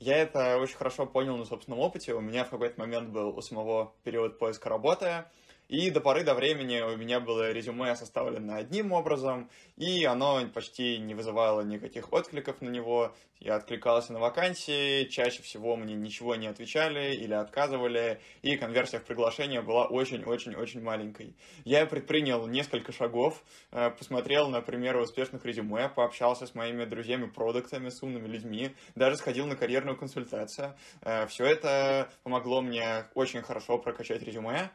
[0.00, 2.14] Я это очень хорошо понял на собственном опыте.
[2.14, 5.26] У меня в какой-то момент был у самого период поиска работы,
[5.72, 10.98] и до поры до времени у меня было резюме составлено одним образом, и оно почти
[10.98, 13.14] не вызывало никаких откликов на него.
[13.40, 19.04] Я откликался на вакансии, чаще всего мне ничего не отвечали или отказывали, и конверсия в
[19.04, 21.34] приглашение была очень-очень-очень маленькой.
[21.64, 28.02] Я предпринял несколько шагов, э, посмотрел на примеры успешных резюме, пообщался с моими друзьями-продуктами, с
[28.02, 30.76] умными людьми, даже сходил на карьерную консультацию.
[31.00, 34.70] Э, Все это помогло мне очень хорошо прокачать резюме,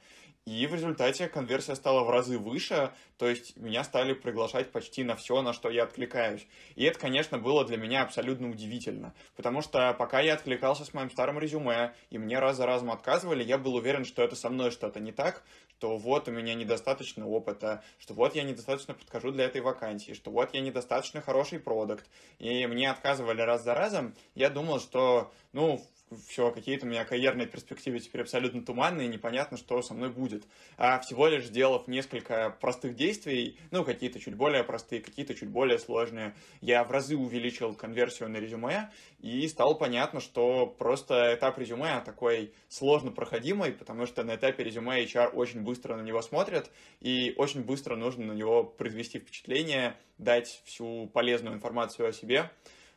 [0.47, 5.17] и в результате конверсия стала в разы выше, то есть меня стали приглашать почти на
[5.17, 6.47] все, на что я откликаюсь.
[6.75, 11.11] И это, конечно, было для меня абсолютно удивительно, потому что пока я откликался с моим
[11.11, 14.71] старым резюме, и мне раз за разом отказывали, я был уверен, что это со мной
[14.71, 19.43] что-то не так, что вот у меня недостаточно опыта, что вот я недостаточно подхожу для
[19.43, 22.05] этой вакансии, что вот я недостаточно хороший продукт,
[22.39, 25.85] и мне отказывали раз за разом, я думал, что, ну,
[26.27, 30.45] все, какие-то у меня карьерные перспективы теперь абсолютно туманные, непонятно, что со мной будет.
[30.77, 35.79] А всего лишь сделав несколько простых действий, ну, какие-то чуть более простые, какие-то чуть более
[35.79, 38.89] сложные, я в разы увеличил конверсию на резюме,
[39.19, 45.03] и стало понятно, что просто этап резюме такой сложно проходимый, потому что на этапе резюме
[45.03, 50.61] HR очень быстро на него смотрят, и очень быстро нужно на него произвести впечатление, дать
[50.65, 52.49] всю полезную информацию о себе.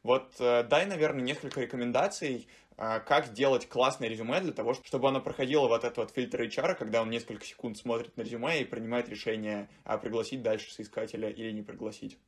[0.03, 2.49] Вот э, дай, наверное, несколько рекомендаций,
[2.81, 7.03] как делать классное резюме для того, чтобы оно проходило вот этот вот фильтр HR, когда
[7.03, 11.61] он несколько секунд смотрит на резюме и принимает решение, а пригласить дальше соискателя или не
[11.61, 12.19] пригласить.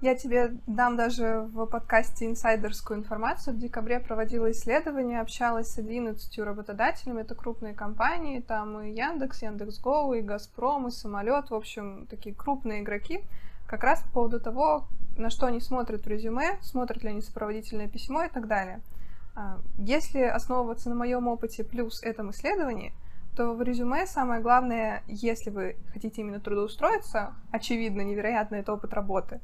[0.00, 3.54] Я тебе дам даже в подкасте инсайдерскую информацию.
[3.54, 7.22] В декабре проводила исследование, общалась с 11 работодателями.
[7.22, 11.50] Это крупные компании, там и Яндекс, Яндекс.Гоу, и Газпром, и Самолет.
[11.50, 13.22] В общем, такие крупные игроки.
[13.66, 17.88] Как раз по поводу того, на что они смотрят в резюме, смотрят ли они сопроводительное
[17.88, 18.82] письмо и так далее.
[19.36, 22.92] А, если основываться на моем опыте плюс этом исследовании,
[23.36, 29.40] то в резюме самое главное, если вы хотите именно трудоустроиться, очевидно, невероятно, это опыт работы,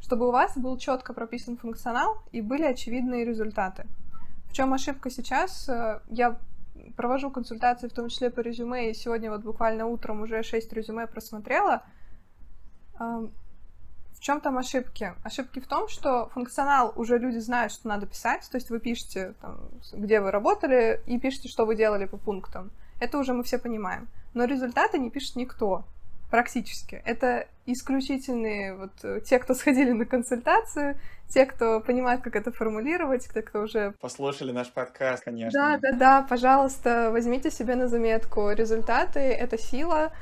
[0.00, 3.86] чтобы у вас был четко прописан функционал и были очевидные результаты.
[4.48, 5.68] В чем ошибка сейчас?
[5.68, 6.38] Э, я
[6.96, 11.06] провожу консультации, в том числе по резюме, и сегодня вот буквально утром уже 6 резюме
[11.06, 11.84] просмотрела.
[14.20, 15.14] В чем там ошибки?
[15.24, 19.32] Ошибки в том, что функционал уже люди знают, что надо писать, то есть вы пишете,
[19.40, 19.58] там,
[19.94, 22.70] где вы работали, и пишете, что вы делали по пунктам.
[23.00, 24.08] Это уже мы все понимаем.
[24.34, 25.84] Но результаты не пишет никто
[26.30, 27.02] практически.
[27.06, 33.26] Это исключительные вот э, те, кто сходили на консультацию, те, кто понимает, как это формулировать,
[33.32, 33.94] те, кто уже...
[34.02, 35.58] Послушали наш подкаст, конечно.
[35.58, 38.50] Да, да, да, пожалуйста, возьмите себе на заметку.
[38.50, 40.12] Результаты— это сила,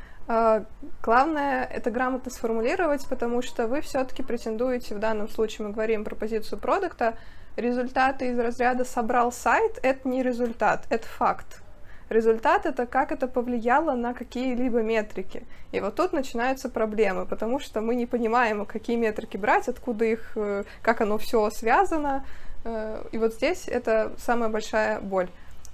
[1.02, 6.14] главное это грамотно сформулировать, потому что вы все-таки претендуете, в данном случае мы говорим про
[6.14, 7.16] позицию продукта,
[7.56, 11.62] результаты из разряда «собрал сайт»— это не результат, это факт.
[12.10, 15.42] Результат— это как это повлияло на какие-либо метрики.
[15.72, 20.32] И вот тут начинаются проблемы, потому что мы не понимаем, какие метрики брать, откуда их,
[20.36, 22.24] э, как оно все связано.
[22.64, 25.28] Э, и вот здесь это самая большая боль.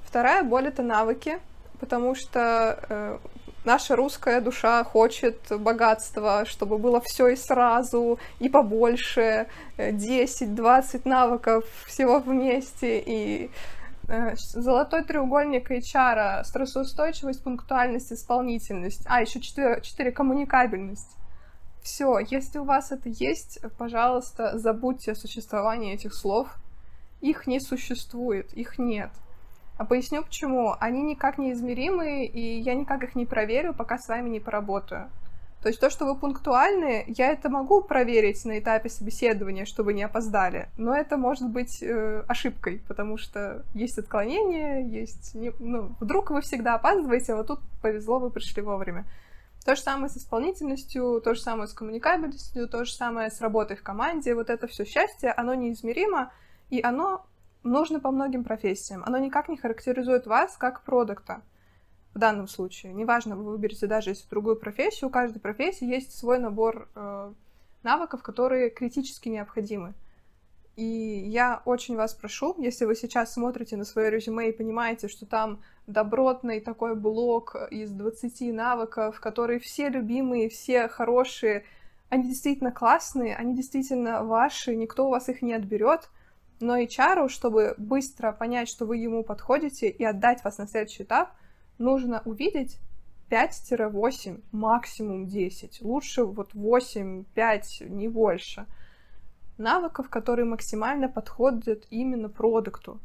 [0.04, 1.38] Вторая боль— это навыки,
[1.78, 3.18] потому что э,
[3.64, 9.46] наша русская душа хочет богатства, чтобы было все и сразу, и побольше,
[9.79, 13.50] 10-20 э, навыков всего вместе, и
[14.09, 21.16] э, золотой треугольник HR, стрессоустойчивость, пунктуальность, исполнительность, а еще 4, 4 коммуникабельность.
[21.83, 26.48] Все, если у вас это есть, пожалуйста, забудьте о существовании этих слов.
[27.20, 29.11] Их не существует, их нет.
[29.76, 30.76] А поясню почему.
[30.78, 35.10] Они никак не измеримы, и я никак их не проверю, пока с вами не поработаю.
[35.64, 40.02] То есть то, что вы пунктуальны, я это могу проверить на этапе собеседования, чтобы не
[40.02, 45.34] опоздали, но это может быть э, ошибкой, потому что есть отклонения, есть...
[45.34, 49.06] Не, ну, вдруг вы всегда опаздываете, а вот тут повезло, вы пришли вовремя.
[49.64, 53.78] То же самое с исполнительностью, то же самое с коммуникабельностью, то же самое с работой
[53.78, 54.34] в команде.
[54.34, 56.30] Вот это все счастье, оно неизмеримо,
[56.68, 57.24] и оно
[57.64, 59.03] нужно по многим профессиям.
[59.05, 61.42] Оно никак не характеризует вас как продукта
[62.14, 62.92] в данном случае.
[62.92, 67.33] Неважно, вы выберете даже если другую профессию, у каждой профессии есть свой набор э,
[67.83, 69.94] навыков, которые критически необходимы.
[70.77, 75.24] И я очень вас прошу, если вы сейчас смотрите на свое резюме и понимаете, что
[75.24, 81.64] там добротный такой блок из 20 навыков, которые все любимые, все хорошие,
[82.09, 86.11] они действительно классные, они действительно ваши, никто у вас их не отберет,
[86.60, 91.32] но HR, чтобы быстро понять, что вы ему подходите и отдать вас на следующий этап,
[91.78, 92.78] нужно увидеть
[93.30, 95.82] 5-8, максимум 10.
[95.82, 98.66] Лучше вот 8, 5, не больше.
[99.58, 103.00] Навыков, которые максимально подходят именно продукту.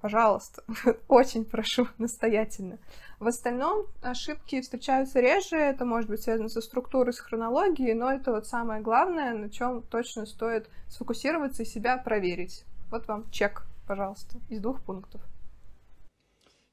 [0.00, 0.62] Пожалуйста,
[1.08, 2.78] очень прошу, настоятельно.
[3.18, 8.30] В остальном ошибки встречаются реже, это может быть связано со структурой, с хронологией, но это
[8.32, 12.64] вот самое главное, на чем точно стоит сфокусироваться и себя проверить.
[12.90, 15.20] Вот вам чек, пожалуйста, из двух пунктов.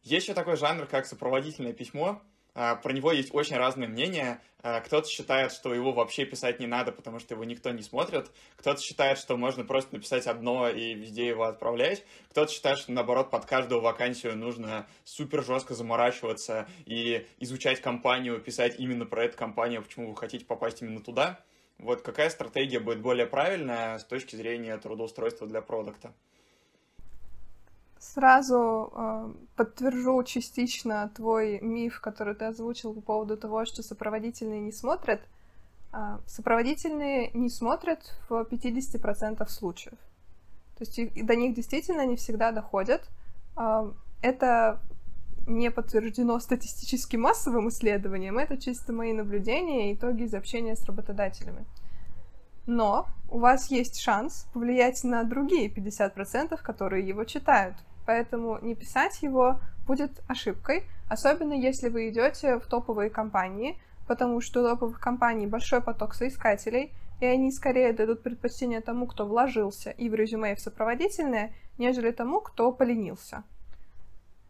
[0.03, 2.21] Есть еще такой жанр, как сопроводительное письмо.
[2.55, 4.41] А, про него есть очень разные мнения.
[4.63, 8.31] А, кто-то считает, что его вообще писать не надо, потому что его никто не смотрит.
[8.55, 12.05] Кто-то считает, что можно просто написать одно и везде его отправлять.
[12.31, 18.79] Кто-то считает, что, наоборот, под каждую вакансию нужно супер жестко заморачиваться и изучать компанию, писать
[18.79, 21.41] именно про эту компанию, почему вы хотите попасть именно туда.
[21.77, 26.13] Вот какая стратегия будет более правильная с точки зрения трудоустройства для продукта?
[28.13, 34.71] Сразу э, подтвержу частично твой миф, который ты озвучил по поводу того, что сопроводительные не
[34.71, 35.21] смотрят.
[35.91, 39.97] Э, сопроводительные не смотрят в 50% случаев.
[40.77, 43.09] То есть до них действительно не всегда доходят.
[43.55, 44.81] А, это
[45.47, 51.65] не подтверждено статистически массовым исследованием, это чисто мои наблюдения и итоги из общения с работодателями.
[52.65, 57.75] Но у вас есть шанс повлиять на другие 50%, которые его читают.
[58.05, 64.61] Поэтому не писать его будет ошибкой, особенно если вы идете в топовые компании, потому что
[64.61, 70.09] у топовых компаний большой поток соискателей, и они скорее дадут предпочтение тому, кто вложился и
[70.09, 73.43] в резюме, и в сопроводительное, нежели тому, кто поленился.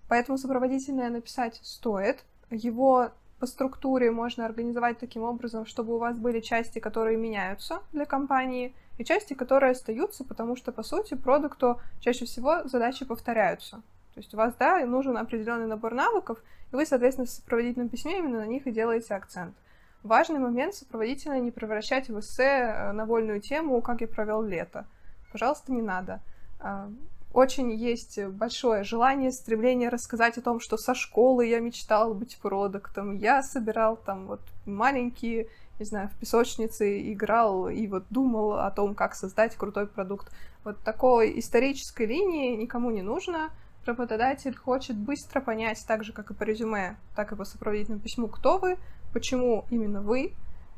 [0.08, 2.24] Поэтому сопроводительное написать стоит.
[2.50, 8.06] Его по структуре можно организовать таким образом, чтобы у вас были части, которые меняются для
[8.06, 13.82] компании, и части, которые остаются, потому что, по сути, продукту чаще всего задачи повторяются.
[14.14, 16.40] То есть у вас, да, нужен определенный набор навыков,
[16.72, 19.56] и вы, соответственно, в сопроводительном письме именно на них и делаете акцент.
[20.04, 24.86] Важный момент сопроводительно не превращать в эссе э, на вольную тему, как я провел лето.
[25.32, 26.22] Пожалуйста, не надо.
[26.60, 26.90] А,
[27.34, 33.18] очень есть большое желание, стремление рассказать о том, что со школы я мечтал быть продуктом.
[33.18, 35.50] Я собирал там вот маленькие,
[35.80, 40.32] не знаю, в песочнице играл и вот думал о том, как создать крутой продукт.
[40.64, 43.50] Вот такой исторической линии никому не нужно.
[43.86, 48.28] Работодатель хочет быстро понять, так же, как и по резюме, так и по сопроводительному письму,
[48.28, 48.78] кто вы,
[49.14, 50.34] почему именно вы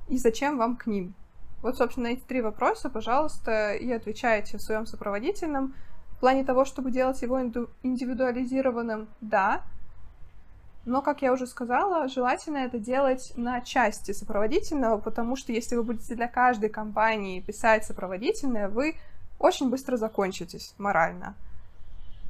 [0.10, 1.14] и зачем вам к ним.
[1.62, 5.74] Вот, собственно, эти три вопроса, пожалуйста, и отвечайте в своем сопроводительном.
[6.10, 9.64] В плане того, чтобы делать его индивидуализированным, да.
[10.88, 15.84] Но, как я уже сказала, желательно это делать на части сопроводительного, потому что если вы
[15.84, 18.96] будете для каждой компании писать сопроводительное, вы
[19.38, 21.36] очень быстро закончитесь морально.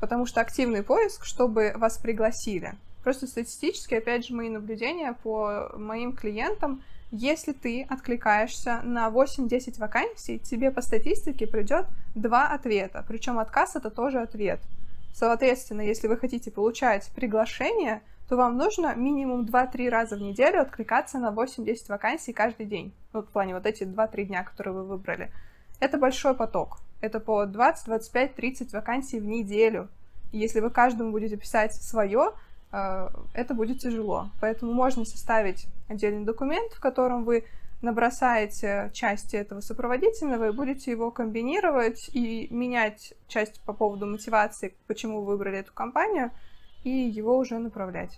[0.02, 2.76] Потому что активный поиск, чтобы вас пригласили.
[3.04, 10.40] Просто статистически, опять же, мои наблюдения по моим клиентам— если ты откликаешься на 8-10 вакансий,
[10.40, 11.86] тебе по статистике придет
[12.16, 13.06] два ответа.
[13.08, 14.60] Причем отказ это тоже ответ.
[15.14, 21.18] Соответственно, если вы хотите получать приглашение, то вам нужно минимум 2-3 раза в неделю откликаться
[21.18, 22.94] на 8-10 вакансий каждый день.
[23.14, 25.32] Ну, в плане вот эти 2-3 дня, которые вы выбрали.
[25.80, 26.80] Это большой поток.
[27.00, 29.88] Это по 20, 25, 30 вакансий в неделю.
[30.32, 32.32] И если вы каждому будете писать свое,
[32.72, 34.30] э, это будет тяжело.
[34.42, 37.46] Поэтому можно составить отдельный документ, в котором вы
[37.82, 45.22] набросаете части этого сопроводительного и будете его комбинировать и менять часть по поводу мотивации, почему
[45.22, 46.32] вы выбрали эту компанию,
[46.88, 48.18] и его уже направлять.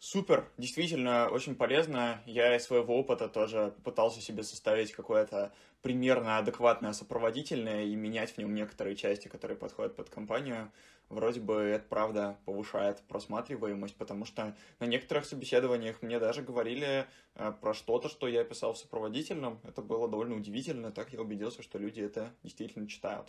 [0.00, 2.20] Супер, действительно очень полезно.
[2.26, 8.38] Я из своего опыта тоже пытался себе составить какое-то примерно адекватное сопроводительное и менять в
[8.38, 10.72] нем некоторые части, которые подходят под компанию
[11.12, 17.52] вроде бы это правда повышает просматриваемость, потому что на некоторых собеседованиях мне даже говорили э,
[17.60, 19.60] про что-то, что я писал в сопроводительном.
[19.62, 23.28] Это было довольно удивительно, так я убедился, что люди это действительно читают.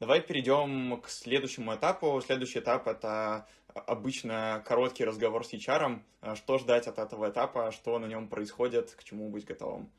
[0.00, 2.18] Давай перейдем к следующему этапу.
[2.24, 6.00] Следующий этап— это обычно короткий разговор с HR.
[6.22, 9.90] Э, что ждать от этого этапа, что на нем происходит, к чему быть готовым?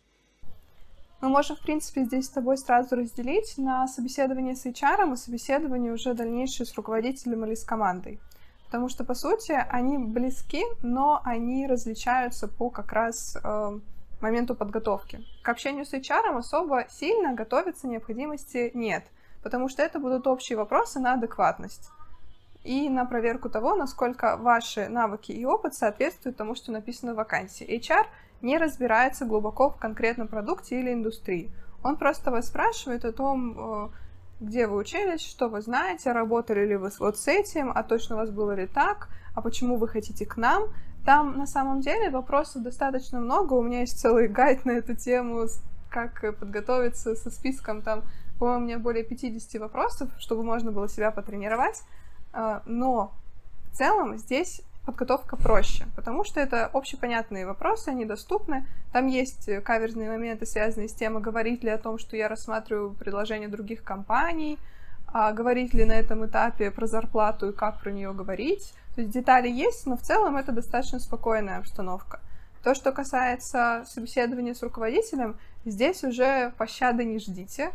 [1.21, 5.93] Мы можем, в принципе, здесь с тобой сразу разделить на собеседование с HR и собеседование
[5.93, 8.19] уже дальнейшее с руководителем или с командой.
[8.65, 13.79] Потому что, по сути, они близки, но они различаются по как раз э,
[14.19, 15.23] моменту подготовки.
[15.43, 19.03] К общению с HR особо сильно готовиться необходимости нет,
[19.43, 21.89] потому что это будут общие вопросы на адекватность
[22.63, 27.67] и на проверку того, насколько ваши навыки и опыт соответствуют тому, что написано в вакансии.
[27.67, 28.05] HR
[28.41, 31.51] не разбирается глубоко в конкретном продукте или индустрии.
[31.83, 33.89] Он просто вас спрашивает о том, э,
[34.39, 38.19] где вы учились, что вы знаете, работали ли вы вот с этим, а точно у
[38.19, 40.65] вас было ли так, а почему вы хотите к нам.
[41.05, 43.53] Там на самом деле вопросов достаточно много.
[43.53, 45.47] У меня есть целый гайд на эту тему,
[45.89, 48.03] как подготовиться со списком там,
[48.41, 51.83] по-моему, у меня более 50 вопросов, чтобы можно было себя потренировать.
[52.33, 53.13] Э, но
[53.71, 58.65] в целом здесь подготовка проще, потому что это общепонятные вопросы, они доступны.
[58.93, 62.95] Там есть каверзные моменты, связанные с тем, а говорить ли о том, что я рассматриваю
[62.95, 64.57] предложения других компаний,
[65.05, 68.73] а говорить ли на этом этапе про зарплату и как про нее говорить.
[68.95, 72.19] То есть детали есть, но в целом это достаточно спокойная обстановка.
[72.63, 77.71] То, что касается собеседования с руководителем, здесь уже пощады не ждите.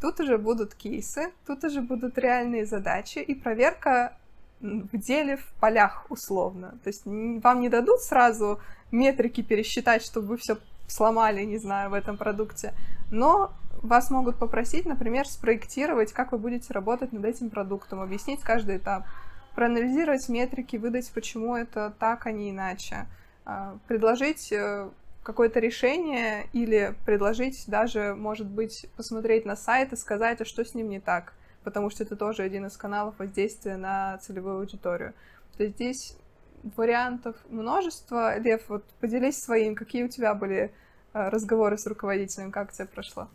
[0.00, 4.16] Тут уже будут кейсы, тут уже будут реальные задачи, и проверка
[4.60, 6.74] в деле в полях условно.
[6.84, 8.60] То есть вам не дадут сразу
[8.92, 12.74] метрики пересчитать, чтобы вы все сломали, не знаю, в этом продукте,
[13.10, 18.76] но вас могут попросить, например, спроектировать, как вы будете работать над этим продуктом, объяснить каждый
[18.76, 19.04] этап,
[19.54, 23.06] проанализировать метрики, выдать, почему это так, а не иначе,
[23.44, 24.88] а, предложить э,
[25.22, 30.74] какое-то решение или предложить даже, может быть, посмотреть на сайт и сказать, а что с
[30.74, 35.12] ним не так, потому что это тоже один из каналов воздействия на целевую аудиторию.
[35.56, 36.16] То есть здесь
[36.76, 38.38] вариантов множество.
[38.38, 40.72] Лев, вот поделись своим, какие у тебя были
[41.12, 43.28] э, разговоры с руководителем, как тебе прошло?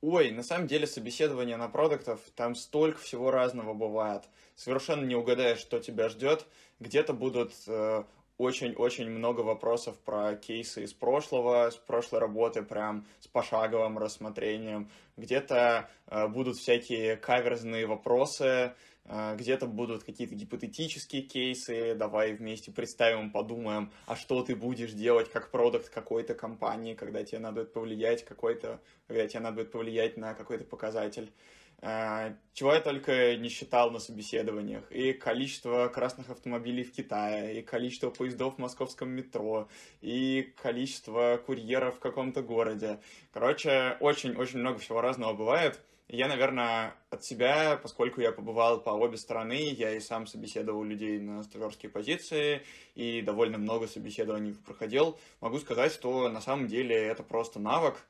[0.00, 4.24] Ой, на самом деле собеседование на продуктов, там столько всего разного бывает.
[4.54, 6.46] Совершенно не угадаешь, что тебя ждет.
[6.78, 8.04] Где-то будут э,
[8.38, 14.90] очень-очень много вопросов про кейсы из прошлого, с прошлой работы, прям с пошаговым рассмотрением.
[15.16, 18.74] Где-то э, будут всякие каверзные вопросы,
[19.04, 21.94] э, где-то будут какие-то гипотетические кейсы.
[21.94, 27.38] Давай вместе представим, подумаем, а что ты будешь делать как продукт какой-то компании, когда тебе
[27.38, 31.32] надо повлиять какой-то, когда тебе надо повлиять на какой-то показатель.
[31.80, 34.90] А, чего я только не считал на собеседованиях.
[34.90, 39.68] И количество красных автомобилей в Китае, и количество поездов в московском метро,
[40.00, 43.00] и количество курьеров в каком-то городе.
[43.32, 45.80] Короче, очень-очень много всего разного бывает.
[46.08, 51.18] Я, наверное, от себя, поскольку я побывал по обе стороны, я и сам собеседовал людей
[51.18, 52.62] на стажерские позиции,
[52.94, 58.04] и довольно много собеседований проходил, могу сказать, что на самом деле это просто навык,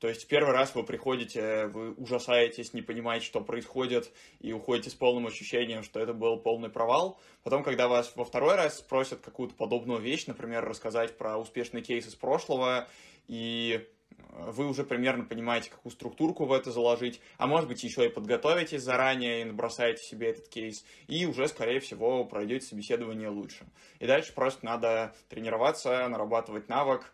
[0.00, 4.94] то есть первый раз вы приходите, вы ужасаетесь, не понимаете, что происходит, и уходите с
[4.94, 7.20] полным ощущением, что это был полный провал.
[7.42, 12.06] Потом, когда вас во второй раз спросят какую-то подобную вещь, например, рассказать про успешный кейс
[12.06, 12.88] из прошлого,
[13.28, 13.86] и
[14.30, 18.82] вы уже примерно понимаете, какую структурку в это заложить, а может быть еще и подготовитесь
[18.82, 23.66] заранее и набросаете себе этот кейс, и уже, скорее всего, пройдете собеседование лучше.
[23.98, 27.12] И дальше просто надо тренироваться, нарабатывать навык,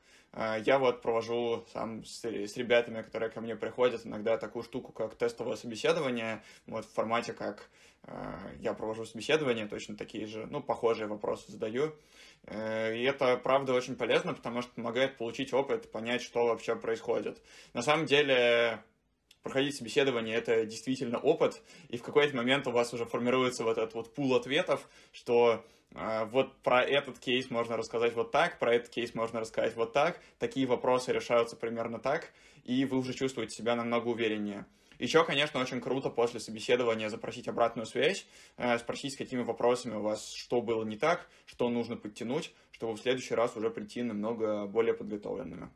[0.65, 5.15] я вот провожу сам с, с ребятами, которые ко мне приходят, иногда такую штуку, как
[5.15, 7.71] тестовое собеседование, вот в формате, как
[8.03, 8.13] э,
[8.61, 11.95] я провожу собеседование, точно такие же, ну, похожие вопросы задаю.
[12.45, 17.43] Э, и это, правда, очень полезно, потому что помогает получить опыт, понять, что вообще происходит.
[17.73, 18.83] На самом деле,
[19.43, 23.95] проходить собеседование— это действительно опыт, и в какой-то момент у вас уже формируется вот этот
[23.95, 25.65] вот пул ответов, что а,
[26.31, 30.21] вот про этот кейс можно рассказать вот так, про этот кейс можно рассказать вот так,
[30.39, 32.33] такие вопросы решаются примерно так,
[32.65, 34.67] и вы уже чувствуете себя намного увереннее.
[34.99, 38.27] Еще, конечно, очень круто после собеседования запросить обратную связь,
[38.57, 42.95] э, спросить, с какими вопросами у вас что было не так, что нужно подтянуть, чтобы
[42.95, 45.69] в следующий раз уже прийти намного более подготовленными.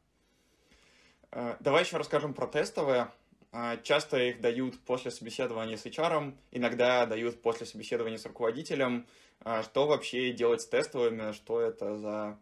[1.32, 3.10] Э, давай еще расскажем про тестовые.
[3.52, 9.06] Э, часто их дают после собеседования с HR, иногда дают после собеседования с руководителем.
[9.42, 12.38] А что вообще делать с тестовыми, что это за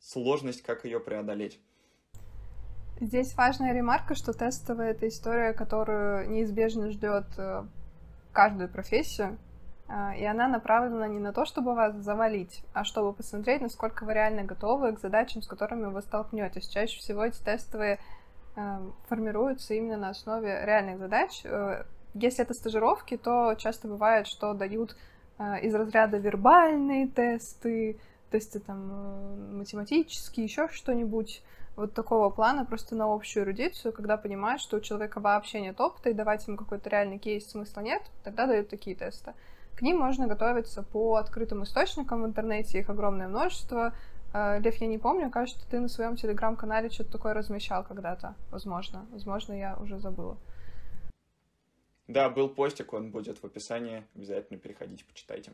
[0.00, 1.60] сложность, как ее преодолеть?
[3.00, 7.64] Здесь важная ремарка, что тестовая— это история, которую неизбежно ждет э,
[8.32, 9.38] каждую профессию,
[9.88, 14.14] а, и она направлена не на то, чтобы вас завалить, а чтобы посмотреть, насколько вы
[14.14, 16.68] реально готовы к задачам, с которыми вы столкнетесь.
[16.68, 18.00] Чаще всего эти тестовые
[19.08, 21.42] формируются именно на основе реальных задач.
[21.44, 21.84] Э,
[22.14, 24.96] если это стажировки, то часто бывает, что дают
[25.38, 27.98] а, из разряда вербальные тесты,
[28.30, 31.42] тесты там э, математические, еще что-нибудь
[31.76, 36.08] вот такого плана просто на общую эрудицию, когда понимаешь, что у человека вообще нет опыта,
[36.08, 39.34] и давать ему какой-то реальный кейс смысла нет, тогда дают такие тесты.
[39.74, 43.92] К ним можно готовиться по открытым источникам в интернете, их огромное множество.
[44.32, 49.06] А, Лев, я не помню, кажется, ты на своем телеграм-канале что-то такое размещал когда-то, возможно.
[49.10, 50.36] Возможно, я уже забыла.
[52.08, 54.04] Да, был постик, он будет в описании.
[54.14, 55.52] Обязательно переходите, почитайте.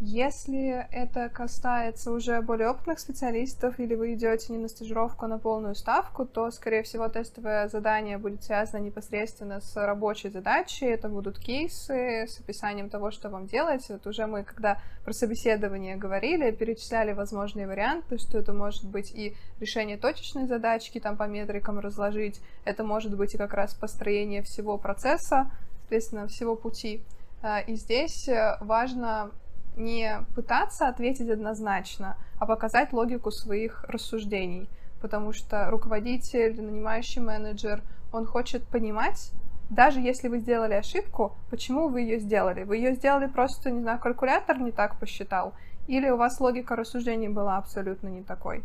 [0.00, 5.40] Если это касается уже более опытных специалистов, или вы идете не на стажировку, а на
[5.40, 10.86] полную ставку, то, скорее всего, тестовое задание будет связано непосредственно с рабочей задачей.
[10.86, 13.86] Это будут кейсы с описанием того, что вам делать.
[13.88, 19.34] Вот уже мы, когда про собеседование говорили, перечисляли возможные варианты, что это может быть и
[19.58, 24.78] решение точечной задачки, там по метрикам разложить, это может быть и как раз построение всего
[24.78, 27.02] процесса, соответственно, всего пути.
[27.42, 29.32] А, и здесь э, важно
[29.78, 34.68] не пытаться ответить однозначно, а показать логику своих рассуждений.
[35.00, 39.32] Потому что руководитель, нанимающий менеджер, он хочет понимать,
[39.70, 42.64] даже если вы сделали ошибку, почему вы ее сделали.
[42.64, 45.54] Вы ее сделали просто, не знаю, калькулятор не так посчитал,
[45.86, 48.64] или у вас логика рассуждений была абсолютно не такой.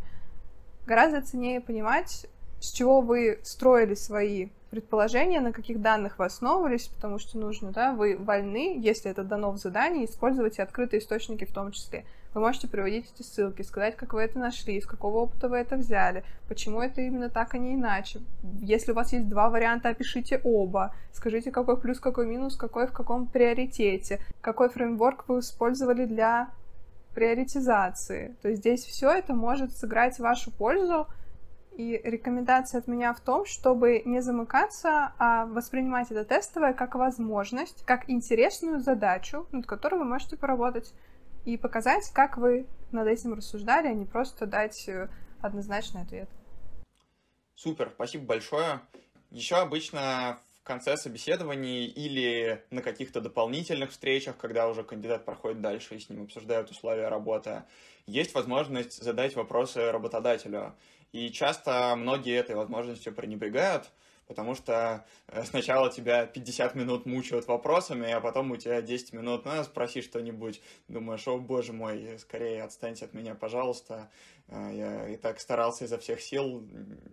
[0.86, 2.26] Гораздо ценнее понимать,
[2.59, 7.93] с чего вы строили свои предположения, на каких данных вы основывались, потому что нужно, да,
[7.93, 12.05] вы вольны, если это дано в задании, использовать и открытые источники в том числе.
[12.34, 15.76] Вы можете приводить эти ссылки, сказать, как вы это нашли, из какого опыта вы это
[15.76, 18.21] взяли, почему это именно так, а не иначе.
[18.61, 20.95] Если у вас есть два варианта, опишите оба.
[21.11, 26.49] Скажите, какой плюс, какой минус, какой в каком приоритете, какой фреймворк вы использовали для
[27.13, 28.36] приоритизации.
[28.41, 31.05] То есть здесь все это может сыграть в вашу пользу.
[31.76, 37.84] И рекомендация от меня в том, чтобы не замыкаться, а воспринимать это тестовое как возможность,
[37.86, 40.93] как интересную задачу, над которой вы можете поработать
[41.45, 45.09] и показать, как вы над этим рассуждали, а не просто дать э,
[45.41, 46.30] однозначный ответ.
[47.55, 48.82] Супер, спасибо большое.
[49.32, 55.95] Еще обычно в конце собеседований или на каких-то дополнительных встречах, когда уже кандидат проходит дальше
[55.95, 57.63] и с ним обсуждают условия работы,
[58.05, 60.74] есть возможность задать вопросы работодателю.
[61.14, 63.91] И часто многие этой возможностью пренебрегают,
[64.28, 69.45] потому что э, сначала тебя 50 минут мучают вопросами, а потом у тебя 10 минут,
[69.45, 74.09] ну, спроси что-нибудь, думаешь, о, боже мой, скорее отстаньте от меня, пожалуйста,
[74.47, 76.68] э, я и так старался изо всех сил,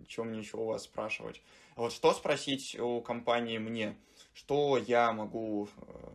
[0.07, 1.43] чем мне еще у вас спрашивать.
[1.75, 3.97] А вот что спросить у компании мне?
[4.33, 6.09] Что я могу э,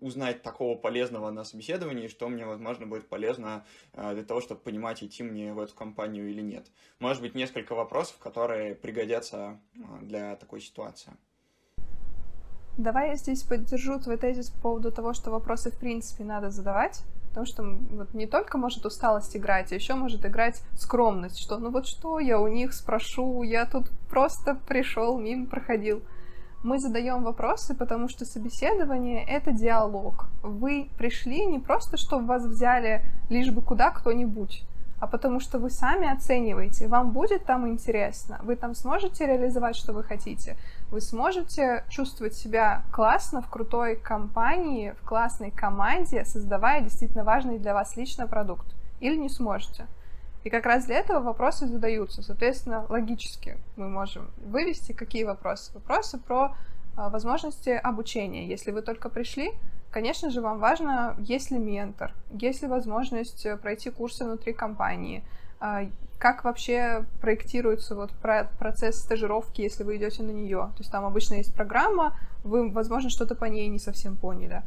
[0.00, 5.02] узнать такого полезного на собеседовании, что мне, возможно, будет полезно э, для того, чтобы понимать,
[5.02, 6.66] идти мне в эту компанию или нет.
[6.98, 11.12] Может быть, несколько вопросов, которые пригодятся э, для такой ситуации.
[12.76, 17.02] Давай я здесь поддержу твой тезис по поводу того, что вопросы в принципе надо задавать,
[17.28, 21.70] потому что вот не только может усталость играть, а еще может играть скромность, что ну
[21.70, 26.02] вот что я у них спрошу, я тут просто пришел, мимо проходил
[26.64, 30.26] мы задаем вопросы, потому что собеседование— это диалог.
[30.42, 34.64] Вы пришли не просто, чтобы вас взяли лишь бы куда кто-нибудь,
[34.98, 39.92] а потому что вы сами оцениваете, вам будет там интересно, вы там сможете реализовать, что
[39.92, 40.56] вы хотите,
[40.90, 47.74] вы сможете чувствовать себя классно в крутой компании, в классной команде, создавая действительно важный для
[47.74, 49.86] вас лично продукт, или не сможете.
[50.44, 52.22] И как раз для этого вопросы задаются.
[52.22, 55.72] Соответственно, логически мы можем вывести какие вопросы.
[55.72, 56.54] Вопросы про
[56.96, 58.46] а, возможности обучения.
[58.46, 59.52] Если вы только пришли,
[59.90, 65.24] конечно же, вам важно, есть ли ментор, есть ли возможность э, пройти курсы внутри компании,
[65.60, 65.86] а,
[66.18, 68.10] как вообще проектируется вот
[68.58, 70.70] процесс стажировки, если вы идете на нее.
[70.76, 74.62] То есть там обычно есть программа, вы, возможно, что-то по ней не совсем поняли.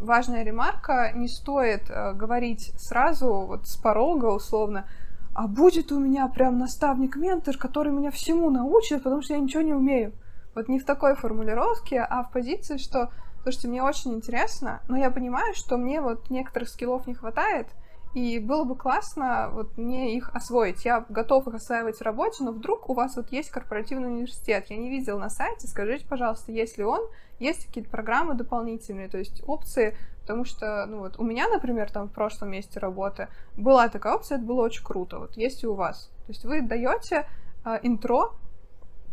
[0.00, 4.86] Важная ремарка, не стоит э, говорить сразу, вот с порога условно,
[5.34, 9.72] а будет у меня прям наставник-ментор, который меня всему научит, потому что я ничего не
[9.72, 10.12] умею.
[10.54, 13.10] Вот не в такой формулировке, а в позиции, что,
[13.42, 17.66] слушайте, мне очень интересно, но я понимаю, что мне вот некоторых скиллов не хватает,
[18.14, 20.84] и было бы классно вот мне их освоить.
[20.84, 24.66] Я готов их осваивать в работе, но вдруг у вас вот есть корпоративный университет.
[24.68, 25.66] Я не видел на сайте.
[25.66, 27.00] Скажите, пожалуйста, есть ли он,
[27.40, 32.08] есть какие-то программы дополнительные, то есть опции, потому что, ну вот, у меня, например, там
[32.08, 35.18] в прошлом месте работы была такая опция, это было очень круто.
[35.18, 36.08] Вот есть и у вас.
[36.26, 37.26] То есть вы даете
[37.64, 38.30] э, интро,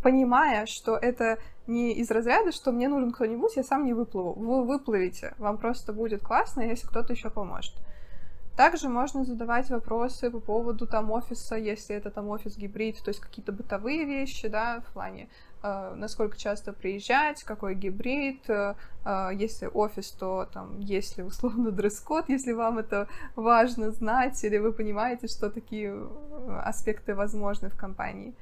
[0.04, 4.34] понимая, что это не из разряда, что мне нужен кто-нибудь, я сам не выплыву.
[4.34, 7.74] Вы выплывете, вам просто будет классно, если кто-то еще поможет.
[8.62, 13.20] Также можно задавать вопросы по поводу там офиса, если это там офис гибрид, то есть
[13.20, 15.30] какие-то бытовые вещи, да, в плане
[15.64, 21.72] э, насколько часто приезжать, какой гибрид, э, э, если офис, то там есть ли условно
[21.78, 25.98] дресс-код, если вам это важно знать, или вы понимаете, что такие
[26.64, 28.36] аспекты возможны в компании.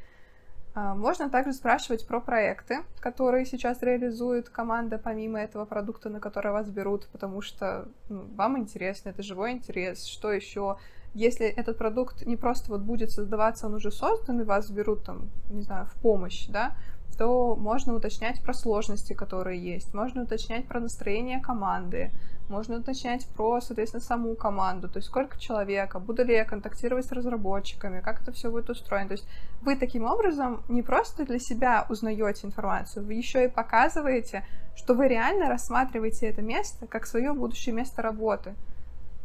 [0.79, 6.53] А, можно также спрашивать про проекты, которые сейчас реализует команда, помимо этого продукта, на который
[6.53, 10.05] вас берут, потому что ну, вам интересно, это живой интерес.
[10.05, 10.77] Что еще?
[11.13, 15.29] Если этот продукт не просто вот будет создаваться, он уже создан, и вас берут там,
[15.49, 16.75] не знаю, в помощь, да,
[17.17, 22.11] то можно уточнять про сложности, которые есть, можно уточнять про настроение команды,
[22.49, 27.11] можно уточнять про, соответственно, саму команду, то есть сколько человека, буду ли я контактировать с
[27.11, 29.07] разработчиками, как это все будет устроено.
[29.09, 29.27] То есть
[29.61, 34.45] вы таким образом не просто для себя узнаете информацию, вы еще и показываете,
[34.75, 38.55] что вы реально рассматриваете это место как свое будущее место работы.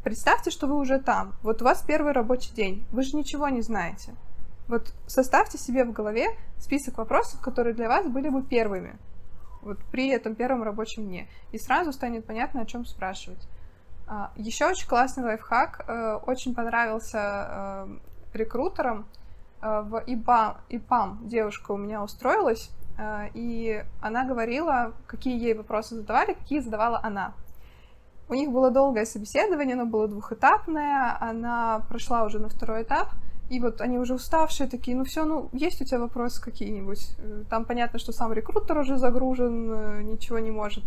[0.03, 1.33] Представьте, что вы уже там.
[1.43, 2.85] Вот у вас первый рабочий день.
[2.91, 4.15] Вы же ничего не знаете.
[4.69, 6.27] Вот составьте себе в голове
[6.59, 8.97] список вопросов, которые для вас были бы первыми.
[9.65, 11.27] Вот при этом первом рабочем дне.
[11.53, 13.49] И сразу станет понятно, о чем спрашивать.
[14.07, 15.85] А, Еще очень классный лайфхак.
[15.89, 17.87] Э, очень понравился э,
[18.35, 19.07] рекрутерам.
[19.63, 22.71] Э, в ИБАМ, ИПАМ девушка у меня устроилась,
[23.35, 27.33] и она говорила, какие ей вопросы задавали, какие задавала она.
[28.29, 33.09] У них было долгое собеседование, оно было двухэтапное, она прошла уже на второй этап—
[33.51, 37.11] и вот они уже уставшие такие, ну все, ну есть у тебя вопросы какие-нибудь?
[37.19, 40.85] Э, там понятно, что сам рекрутер уже загружен, э, ничего не может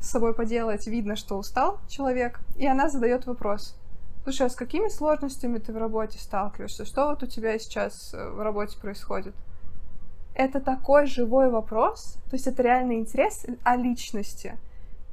[0.00, 2.40] с собой поделать, видно, что устал человек.
[2.56, 3.76] И она задает вопрос.
[4.24, 6.84] Слушай, а с какими сложностями ты в работе сталкиваешься?
[6.84, 9.34] Что вот у тебя сейчас э, в работе происходит?
[10.34, 14.56] Это такой живой вопрос, то есть это реальный интерес о личности.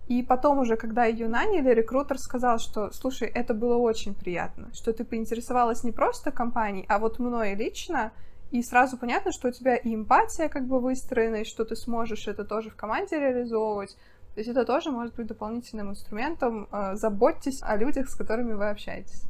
[0.10, 4.92] И потом уже, когда ее наняли, рекрутер сказал, что, слушай, это было очень приятно, что
[4.92, 8.12] ты поинтересовалась не просто компанией, а вот мной лично,
[8.50, 12.28] и сразу понятно, что у тебя и эмпатия как бы выстроена, и что ты сможешь
[12.28, 13.96] это тоже в команде реализовывать.
[14.34, 16.68] То есть это тоже может быть дополнительным инструментом.
[16.72, 19.24] Э, заботьтесь о людях, с которыми вы общаетесь.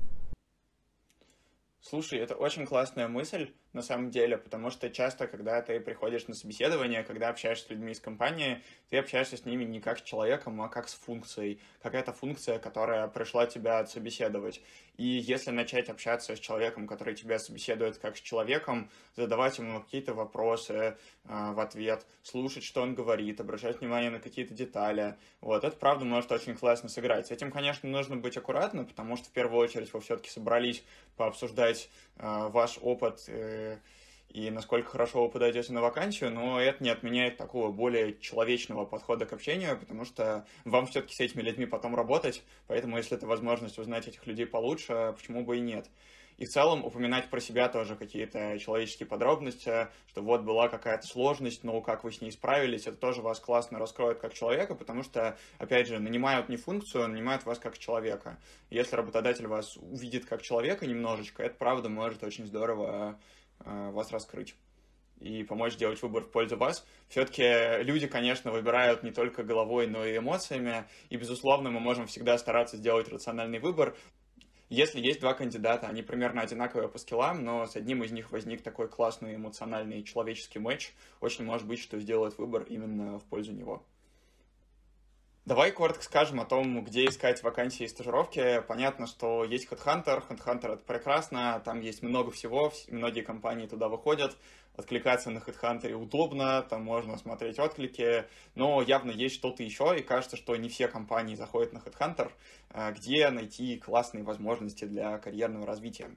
[1.81, 6.33] Слушай, это очень классная мысль на самом деле, потому что часто, когда ты приходишь на
[6.33, 10.61] собеседование, когда общаешься с людьми из компании, ты общаешься с ними не как с человеком,
[10.61, 11.59] а как с функцией.
[11.81, 14.61] Какая-то функция, которая пришла тебя отсобеседовать.
[14.97, 20.13] И если начать общаться с человеком, который тебя собеседует как с человеком, задавать ему какие-то
[20.13, 20.95] вопросы э,
[21.25, 26.31] в ответ, слушать, что он говорит, обращать внимание на какие-то детали, вот, это правда может
[26.31, 27.27] очень классно сыграть.
[27.27, 30.83] С этим, конечно, нужно быть аккуратным, потому что в первую очередь вы все-таки собрались
[31.15, 33.58] пообсуждать э, ваш опыт э,
[34.29, 39.25] и насколько хорошо вы подойдете на вакансию, но это не отменяет такого более человечного подхода
[39.25, 43.79] к общению, потому что вам все-таки с этими людьми потом работать, поэтому если это возможность
[43.79, 45.89] узнать этих людей получше, почему бы и нет.
[46.37, 51.65] И в целом упоминать про себя тоже какие-то человеческие подробности, что вот была какая-то сложность,
[51.65, 55.37] но как вы с ней справились, это тоже вас классно раскроет как человека, потому что,
[55.57, 58.39] опять же, нанимают не функцию, а нанимают вас как человека.
[58.69, 63.19] Если работодатель вас увидит как человека немножечко, это правда может очень здорово
[63.65, 64.55] вас раскрыть
[65.19, 66.85] и помочь сделать выбор в пользу вас.
[67.09, 72.37] Все-таки люди, конечно, выбирают не только головой, но и эмоциями, и, безусловно, мы можем всегда
[72.37, 73.95] стараться сделать рациональный выбор.
[74.69, 78.61] Если есть два кандидата, они примерно одинаковые по скиллам, но с одним из них возник
[78.61, 83.83] такой классный эмоциональный человеческий матч, очень может быть, что сделает выбор именно в пользу него.
[85.49, 88.61] Давай коротко скажем о том, где искать вакансии и стажировки.
[88.67, 90.21] Понятно, что есть HeadHunter.
[90.29, 94.37] HeadHunter— это прекрасно, там есть много всего, многие компании туда выходят.
[94.75, 100.37] Откликаться на HeadHunter удобно, там можно смотреть отклики, но явно есть что-то еще, и кажется,
[100.37, 102.31] что не все компании заходят на HeadHunter,
[102.69, 106.11] э, где найти классные возможности для карьерного развития.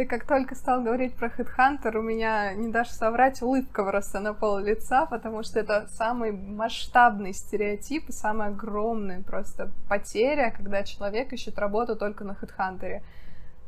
[0.00, 4.32] Ты как только стал говорить про HeadHunter, у меня, не дашь соврать, улыбка выросла на
[4.32, 11.34] пол лица, потому что это самый масштабный стереотип и самая огромная просто потеря, когда человек
[11.34, 13.02] ищет работу только на HeadHunter.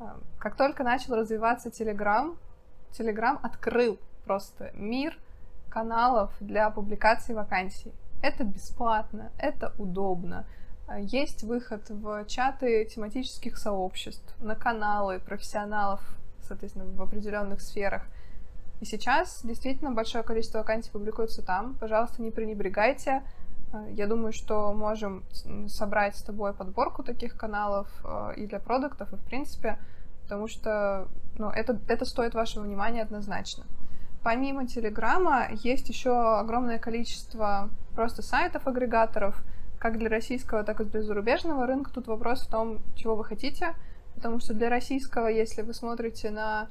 [0.00, 2.34] А, как только начал развиваться Telegram,
[2.98, 5.14] Telegram открыл просто мир
[5.68, 7.92] каналов для публикации вакансий.
[8.22, 10.46] Это бесплатно, это удобно.
[10.88, 16.00] А, есть выход в чаты тематических сообществ, на каналы профессионалов
[16.52, 18.02] соответственно, в определенных сферах.
[18.80, 21.74] И сейчас действительно большое количество вакансий публикуется там.
[21.74, 23.22] Пожалуйста, не пренебрегайте.
[23.72, 25.24] Э, я думаю, что можем
[25.68, 29.78] собрать с тобой подборку таких каналов э, и для продуктов, и в принципе,
[30.24, 33.64] потому что ну, это, это стоит вашего внимания однозначно.
[34.22, 39.42] Помимо Телеграма есть еще огромное количество просто сайтов-агрегаторов,
[39.78, 41.90] как для российского, так и для зарубежного рынка.
[41.92, 43.74] Тут вопрос в том, чего вы хотите—
[44.22, 46.68] Потому что для российского, если вы смотрите на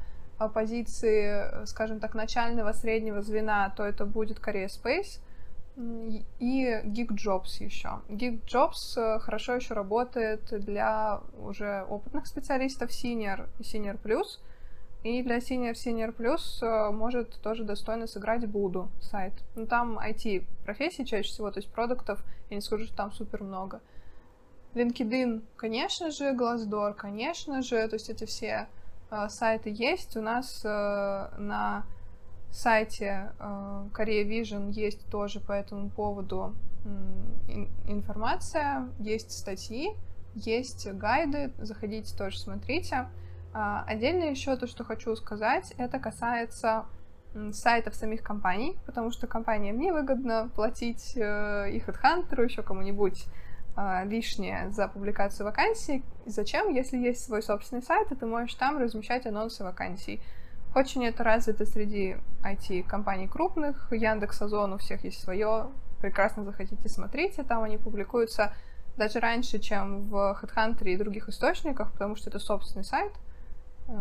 [0.54, 5.20] позиции, скажем так, начального среднего звена, то это будет Korea Space
[6.39, 7.99] и GeekJobs еще.
[8.08, 14.39] GeekJobs э, хорошо еще работает для уже опытных специалистов Senior и Senior Plus.
[15.04, 19.34] И для Senior Senior Plus э, может тоже достойно сыграть Буду сайт.
[19.56, 23.82] Ну, там IT-профессии чаще всего, то есть продуктов, я не скажу, что там супер много.
[24.74, 28.67] LinkedIn, конечно же, Glassdoor, конечно же, то есть эти все
[29.09, 30.15] э, сайты есть.
[30.15, 30.67] У нас э,
[31.38, 31.86] на
[32.51, 33.43] сайте э,
[33.93, 36.55] Korea Vision есть тоже по этому поводу
[36.86, 39.95] э, информация, есть статьи,
[40.36, 43.07] есть гайды, заходите тоже смотрите.
[43.53, 46.86] А, отдельно еще то, что хочу сказать, это касается
[47.53, 53.26] сайтов самих компаний, потому что компаниям невыгодно платить э, их HeadHunter, еще кому-нибудь
[53.76, 56.03] э, лишнее за публикацию вакансий.
[56.26, 60.22] Зачем, если есть свой собственный сайт, и ты можешь там размещать анонсы вакансий.
[60.74, 63.91] Очень это развито среди IT-компаний крупных.
[63.91, 65.67] Яндекс, Озон, у всех есть свое.
[65.99, 67.43] Прекрасно заходите, смотрите.
[67.43, 68.53] Там они публикуются
[68.97, 73.11] даже раньше, чем в HeadHunter и других источниках, потому что это собственный сайт.
[73.88, 73.93] Э,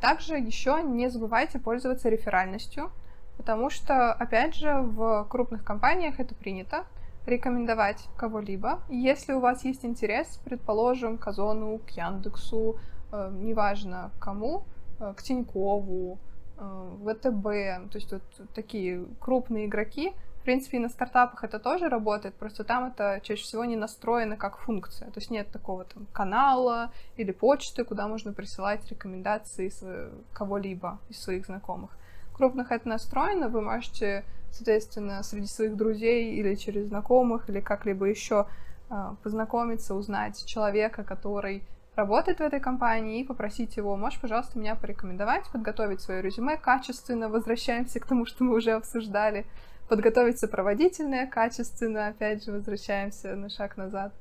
[0.00, 2.90] также еще не забывайте пользоваться реферальностью,
[3.36, 6.84] потому что, опять же, в крупных компаниях это принято
[7.26, 8.80] рекомендовать кого-либо.
[8.88, 12.78] Если у вас есть интерес, предположим, к Озону, к Яндексу,
[13.12, 14.64] э, неважно кому,
[15.00, 16.18] э, к Тинькову,
[16.58, 18.22] э, ВТБ, то есть вот
[18.54, 23.42] такие крупные игроки, в принципе, и на стартапах это тоже работает, просто там это чаще
[23.42, 25.10] всего не настроено как функция.
[25.10, 29.70] То есть нет такого там канала или почты, куда можно присылать рекомендации
[30.34, 31.96] кого-либо из своих знакомых.
[32.34, 38.46] Крупных это настроено, вы можете, соответственно, среди своих друзей или через знакомых, или как-либо еще
[38.90, 41.62] а, познакомиться, узнать человека, который
[41.96, 47.28] работает в этой компании, и попросить его, можешь, пожалуйста, меня порекомендовать, подготовить свое резюме качественно,
[47.28, 49.46] возвращаемся к тому, что мы уже обсуждали,
[49.88, 54.12] подготовить сопроводительное качественно, опять же, возвращаемся на шаг назад,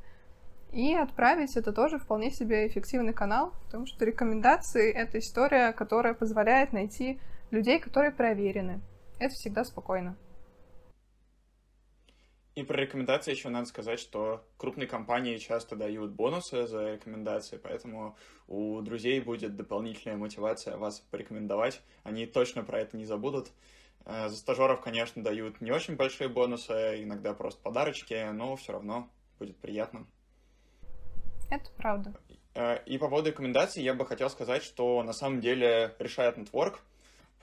[0.72, 6.74] и отправить это тоже вполне себе эффективный канал, потому что рекомендации— это история, которая позволяет
[6.74, 7.20] найти
[7.54, 8.82] людей, которые проверены.
[9.20, 10.18] Это всегда спокойно.
[12.56, 18.16] И про рекомендации еще надо сказать, что крупные компании часто дают бонусы за рекомендации, поэтому
[18.48, 21.82] у друзей будет дополнительная мотивация вас порекомендовать.
[22.04, 23.52] Они точно про это не забудут.
[24.06, 29.10] Э, за стажеров, конечно, дают не очень большие бонусы, иногда просто подарочки, но все равно
[29.40, 30.06] будет приятно.
[31.50, 32.14] Это правда.
[32.54, 36.82] Э, и по поводу рекомендаций я бы хотел сказать, что на самом деле решает нетворк,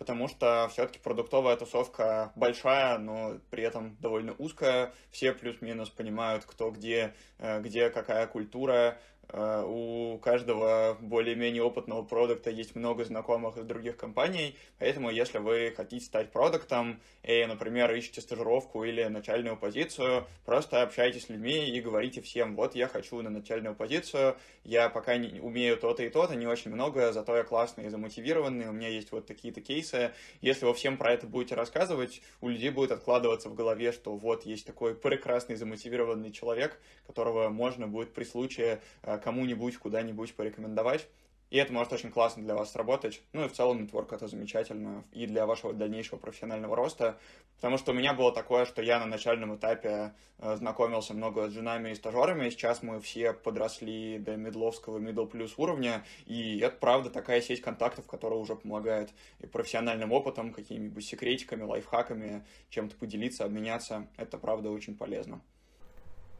[0.00, 4.94] потому что все-таки продуктовая тусовка большая, но при этом довольно узкая.
[5.10, 8.98] Все плюс-минус понимают, кто где, э, где какая культура,
[9.32, 16.04] у каждого более-менее опытного продукта есть много знакомых из других компаний, поэтому если вы хотите
[16.04, 22.20] стать продуктом и, например, ищете стажировку или начальную позицию, просто общайтесь с людьми и говорите
[22.20, 26.46] всем, вот я хочу на начальную позицию, я пока не умею то-то и то-то, не
[26.46, 30.12] очень много, зато я классный и замотивированный, у меня есть вот такие-то кейсы.
[30.40, 34.44] Если вы всем про это будете рассказывать, у людей будет откладываться в голове, что вот
[34.44, 41.08] есть такой прекрасный замотивированный человек, которого можно будет при случае э, кому-нибудь куда-нибудь порекомендовать.
[41.50, 43.22] И это может очень классно для вас сработать.
[43.32, 47.18] Ну и в целом нетворк это замечательно и для вашего дальнейшего профессионального роста.
[47.56, 51.52] Потому что у меня было такое, что я на начальном этапе э, знакомился много с
[51.52, 52.50] женами и стажерами.
[52.50, 56.04] Сейчас мы все подросли до медловского, middle плюс уровня.
[56.26, 59.10] И это правда такая сеть контактов, которая уже помогает
[59.40, 64.06] и профессиональным опытом, какими-нибудь секретиками, лайфхаками, чем-то поделиться, обменяться.
[64.16, 65.40] Это правда очень полезно.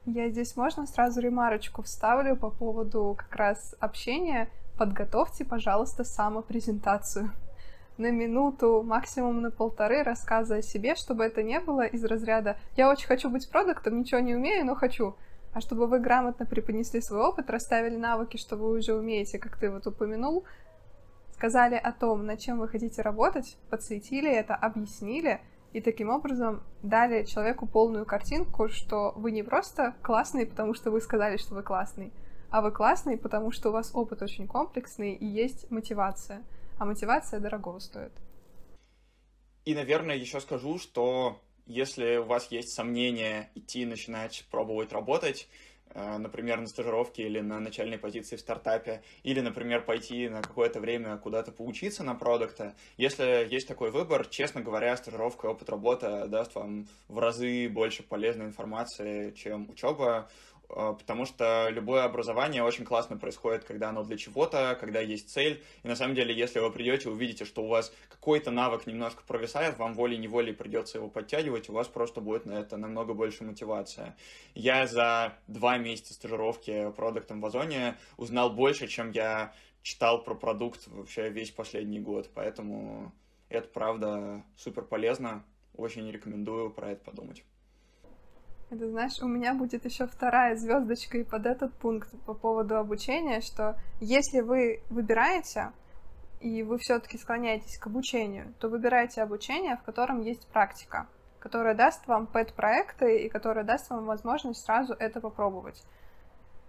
[0.07, 4.48] Я здесь можно сразу ремарочку вставлю по поводу как раз общения.
[4.78, 7.32] Подготовьте, пожалуйста, самопрезентацию.
[7.98, 12.88] На минуту, максимум на полторы рассказа о себе, чтобы это не было из разряда «я
[12.88, 15.16] очень хочу быть продуктом, ничего не умею, но хочу»,
[15.53, 19.70] а чтобы вы грамотно преподнесли свой опыт, расставили навыки, что вы уже умеете, как ты
[19.70, 20.44] вот упомянул,
[21.34, 25.42] сказали о том, над чем вы хотите работать, подсветили это, объяснили,
[25.72, 31.00] и таким образом дали человеку полную картинку, что вы не просто классный, потому что вы
[31.00, 32.12] сказали, что вы классный,
[32.50, 36.42] а вы классный, потому что у вас опыт очень комплексный и есть мотивация.
[36.78, 38.12] А мотивация дорого стоит.
[39.64, 45.46] И, наверное, еще скажу, что если у вас есть сомнения идти начинать пробовать работать,
[45.95, 51.16] например, на стажировке или на начальной позиции в стартапе, или, например, пойти на какое-то время
[51.18, 52.74] куда-то поучиться на продукта.
[52.97, 58.03] Если есть такой выбор, честно говоря, стажировка и опыт работы даст вам в разы больше
[58.03, 60.30] полезной информации, чем учеба.
[60.74, 65.62] Э, потому что любое образование очень классно происходит, когда оно для чего-то, когда есть цель.
[65.82, 69.78] И на самом деле, если вы придете, увидите, что у вас какой-то навык немножко провисает,
[69.78, 74.16] вам волей-неволей придется его подтягивать, у вас просто будет на это намного больше мотивация.
[74.54, 79.52] Я за два месяца стажировки продуктом в Озоне узнал больше, чем я
[79.82, 82.30] читал про продукт вообще весь последний год.
[82.34, 83.12] Поэтому
[83.48, 85.44] это, правда, супер полезно.
[85.74, 87.42] Очень рекомендую про это подумать.
[88.70, 93.40] Это, знаешь, у меня будет еще вторая звездочка и под этот пункт по поводу обучения,
[93.40, 95.72] что если вы выбираете
[96.38, 101.08] и вы все-таки склоняетесь к обучению, то выбирайте обучение, в котором есть практика,
[101.40, 105.82] которая даст вам пэт-проекты и которая даст вам возможность сразу это попробовать.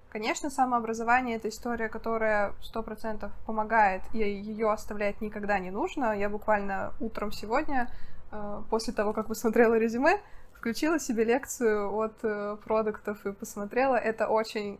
[0.10, 6.18] Конечно, самообразование— это история, которая сто процентов помогает, и ее оставлять никогда не нужно.
[6.18, 7.90] Я буквально утром сегодня,
[8.32, 10.20] э, после того, как посмотрела резюме,
[10.62, 13.96] включила себе лекцию от э, продуктов и посмотрела.
[13.96, 14.80] Это очень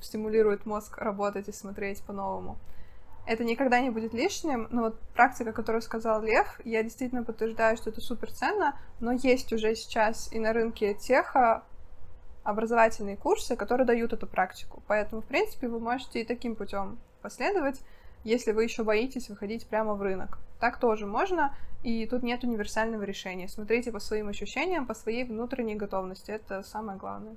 [0.00, 2.58] стимулирует мозг работать и смотреть по-новому.
[3.24, 7.90] Это никогда не будет лишним, но вот практика, которую сказал Лев, я действительно подтверждаю, что
[7.90, 11.62] это супер ценно, но есть уже сейчас и на рынке теха
[12.42, 14.82] образовательные курсы, которые дают эту практику.
[14.88, 17.80] Поэтому, в принципе, вы можете и таким путем последовать,
[18.24, 20.38] если вы еще боитесь выходить прямо в рынок.
[20.60, 23.48] Так тоже можно, и тут нет универсального решения.
[23.48, 26.30] Смотрите по своим ощущениям, по своей внутренней готовности.
[26.30, 27.36] Это самое главное.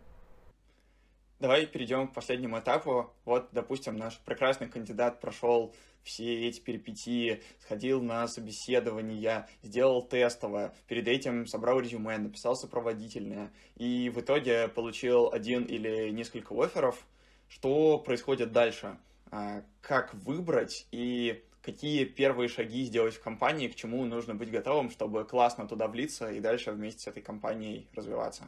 [1.40, 3.12] Давай перейдем к последнему этапу.
[3.26, 5.74] Вот, допустим, наш прекрасный кандидат прошел
[6.04, 14.10] все эти перипетии, сходил на собеседование, сделал тестовое, перед этим собрал резюме, написал сопроводительное, и
[14.14, 17.06] в итоге получил один или несколько офферов.
[17.50, 18.98] Что происходит дальше?
[19.32, 24.90] А, как выбрать и какие первые шаги сделать в компании, к чему нужно быть готовым,
[24.90, 28.48] чтобы классно туда влиться и дальше вместе с этой компанией развиваться?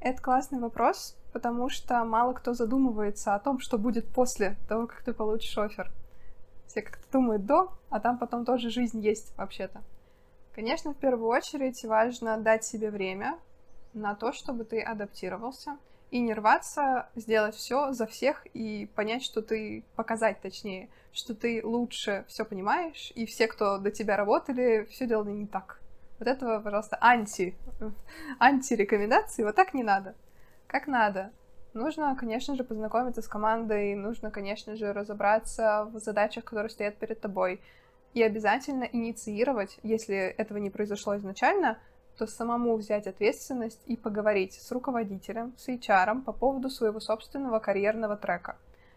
[0.00, 5.02] Это классный вопрос, потому что мало кто задумывается о том, что будет после того, как
[5.02, 5.92] ты получишь офер.
[6.66, 9.82] Все как-то думают до, а там потом тоже жизнь есть вообще-то.
[10.54, 13.38] Конечно, в первую очередь важно дать себе время
[13.92, 15.76] на то, чтобы ты адаптировался—
[16.10, 21.60] и не рваться, сделать все за всех и понять, что ты, показать точнее, что ты
[21.64, 25.80] лучше все понимаешь, и все, кто до тебя работали, все делали не так.
[26.18, 27.54] Вот этого, пожалуйста, анти,
[28.38, 30.14] анти-рекомендации, вот так не надо.
[30.66, 31.32] Как надо.
[31.72, 37.20] Нужно, конечно же, познакомиться с командой, нужно, конечно же, разобраться в задачах, которые стоят перед
[37.20, 37.60] тобой,
[38.12, 41.78] и обязательно инициировать, если этого не произошло изначально,
[42.16, 48.16] то самому взять ответственность и поговорить с руководителем, с HR по поводу своего собственного карьерного
[48.16, 48.56] трека.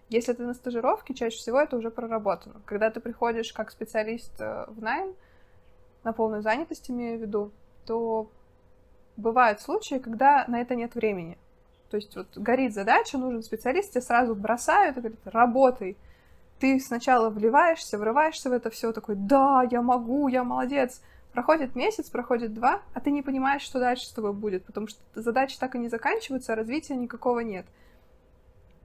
[0.09, 2.61] Если ты на стажировке, чаще всего это уже проработано.
[2.65, 5.15] Когда ты приходишь как специалист э, в найм,
[6.03, 7.51] на полную занятость имею в виду,
[7.85, 8.29] то
[9.17, 11.37] бывают случаи, когда на это нет времени.
[11.89, 15.97] То есть вот горит задача, нужен специалист, тебя сразу бросают и говорят, работай.
[16.59, 21.01] Ты сначала вливаешься, врываешься в это все, такой, да, я могу, я молодец.
[21.33, 24.99] Проходит месяц, проходит два, а ты не понимаешь, что дальше с тобой будет, потому что
[25.15, 27.65] задачи так и не заканчиваются, а развития никакого нет.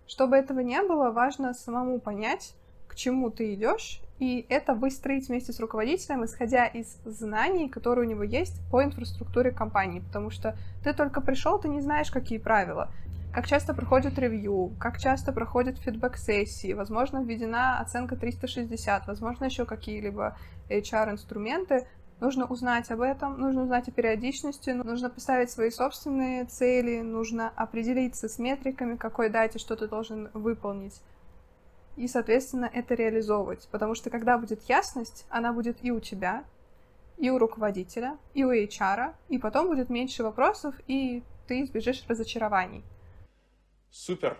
[0.07, 2.55] Чтобы этого не было, важно самому понять,
[2.87, 8.11] к чему ты идешь, и это выстроить вместе с руководителем, исходя из знаний, которые у
[8.11, 12.91] него есть по инфраструктуре компании, потому что ты только пришел, ты не знаешь, какие правила,
[13.33, 20.37] как часто проходит ревью, как часто проходят фидбэк-сессии, возможно, введена оценка 360, возможно, еще какие-либо
[20.71, 21.87] HR-инструменты,
[22.21, 28.29] Нужно узнать об этом, нужно узнать о периодичности, нужно поставить свои собственные цели, нужно определиться
[28.29, 31.01] с метриками, какой дате что ты должен выполнить.
[31.97, 33.69] И, соответственно, это реализовывать.
[33.71, 36.45] Потому что когда будет ясность, она будет и у тебя,
[37.19, 42.85] и у руководителя, и у HR, и потом будет меньше вопросов, и ты избежишь разочарований.
[43.91, 44.39] Супер.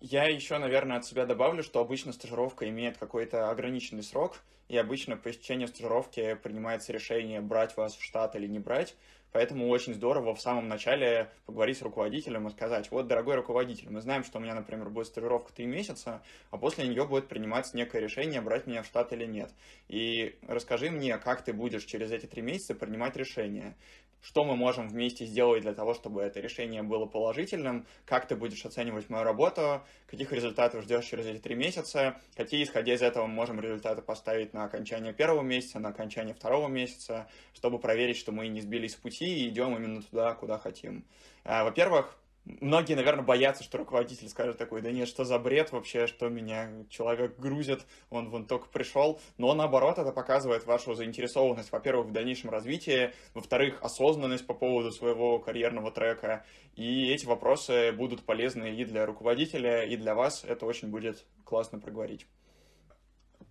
[0.00, 4.38] Я еще, наверное, от себя добавлю, что обычно стажировка имеет какой-то ограниченный срок,
[4.68, 8.96] и обычно по истечению стажировки принимается решение, брать вас в штат или не брать.
[9.32, 14.00] Поэтому очень здорово в самом начале поговорить с руководителем и сказать, вот, дорогой руководитель, мы
[14.00, 18.00] знаем, что у меня, например, будет стажировка три месяца, а после нее будет приниматься некое
[18.00, 19.52] решение, брать меня в штат или нет.
[19.88, 23.76] И расскажи мне, как ты будешь через эти три месяца принимать решение
[24.22, 28.64] что мы можем вместе сделать для того, чтобы это решение было положительным, как ты будешь
[28.64, 33.34] оценивать мою работу, каких результатов ждешь через эти три месяца, какие, исходя из этого, мы
[33.34, 38.48] можем результаты поставить на окончание первого месяца, на окончание второго месяца, чтобы проверить, что мы
[38.48, 41.04] не сбились с пути и идем именно туда, куда хотим.
[41.44, 46.06] А, во-первых, Многие, наверное, боятся, что руководитель скажет такой, да нет, что за бред вообще,
[46.06, 49.20] что меня человек грузит, он вон только пришел.
[49.36, 55.38] Но наоборот, это показывает вашу заинтересованность, во-первых, в дальнейшем развитии, во-вторых, осознанность по поводу своего
[55.38, 56.44] карьерного трека.
[56.76, 60.42] И эти вопросы будут полезны и для руководителя, и для вас.
[60.44, 62.26] Это очень будет классно проговорить.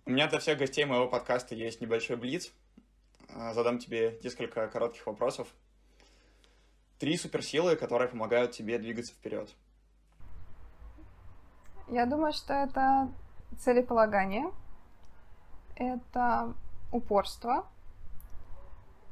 [0.04, 2.52] У меня для всех гостей моего подкаста есть небольшой блиц.
[3.52, 5.46] Задам тебе несколько коротких вопросов
[7.00, 9.50] три суперсилы, которые помогают тебе двигаться вперед?
[11.88, 13.10] Я думаю, что это
[13.58, 14.52] целеполагание,
[15.74, 16.54] это
[16.92, 17.66] упорство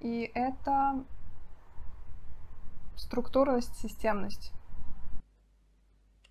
[0.00, 1.02] и это
[2.94, 4.52] структурность, системность.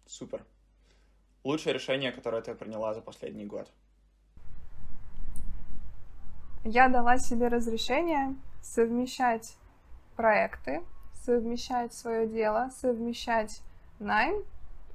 [0.05, 0.45] Супер.
[1.43, 3.73] Лучшее решение, которое ты приняла за последний год?
[6.63, 9.57] Я дала себе разрешение совмещать
[10.15, 10.83] проекты,
[11.27, 13.61] совмещать свое дело, совмещать
[13.99, 14.45] найм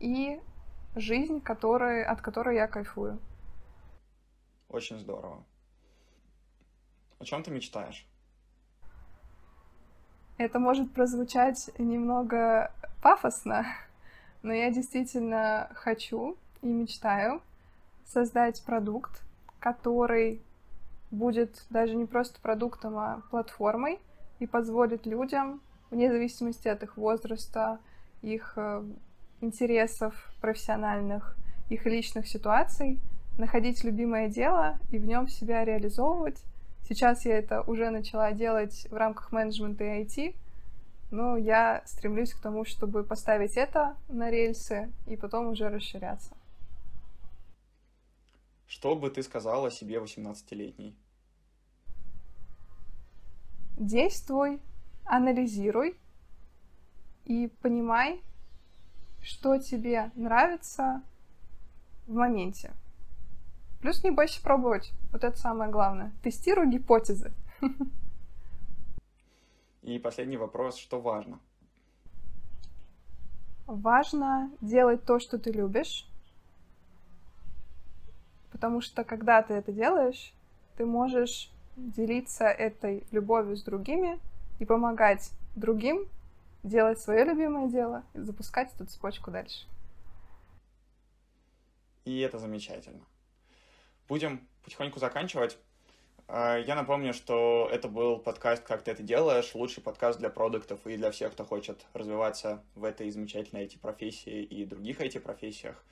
[0.00, 0.40] и
[0.96, 3.18] жизнь, который, от которой я кайфую.
[4.70, 5.44] Очень здорово.
[7.18, 8.06] О чем ты мечтаешь?
[10.38, 12.72] Это может прозвучать немного
[13.02, 13.66] пафосно,
[14.42, 17.42] но я действительно хочу и мечтаю
[18.06, 19.22] создать продукт,
[19.60, 20.40] который
[21.10, 24.00] будет даже не просто продуктом, а платформой
[24.38, 25.60] и позволит людям
[25.92, 27.78] вне зависимости от их возраста,
[28.22, 28.82] их э,
[29.40, 31.36] интересов профессиональных,
[31.68, 32.98] их личных ситуаций,
[33.38, 36.42] находить любимое дело и в нем себя реализовывать.
[36.88, 40.34] Сейчас я это уже начала делать в рамках менеджмента и IT,
[41.10, 46.34] но я стремлюсь к тому, чтобы поставить это на рельсы и потом уже расширяться.
[48.66, 50.96] Что бы ты сказала себе 18-летней?
[53.76, 54.60] Действуй,
[55.12, 55.98] анализируй
[57.26, 58.22] и понимай,
[59.20, 61.02] что тебе нравится
[62.06, 62.72] в моменте.
[63.82, 64.90] Плюс не бойся пробовать.
[65.10, 66.12] Вот это самое главное.
[66.22, 67.30] Тестируй гипотезы.
[69.82, 71.40] И последний вопрос, что важно?
[73.66, 76.08] Важно делать то, что ты любишь,
[78.50, 80.32] потому что когда ты это делаешь,
[80.78, 84.18] ты можешь делиться этой любовью с другими
[84.62, 86.08] и помогать другим
[86.62, 89.66] делать свое любимое дело и запускать эту цепочку дальше.
[92.04, 93.04] И это замечательно.
[94.06, 95.58] Будем потихоньку заканчивать.
[96.28, 100.86] А, я напомню, что это был подкаст «Как ты это делаешь», лучший подкаст для продуктов
[100.86, 105.84] и для всех, кто хочет развиваться в этой замечательной IT-профессии и других IT-профессиях.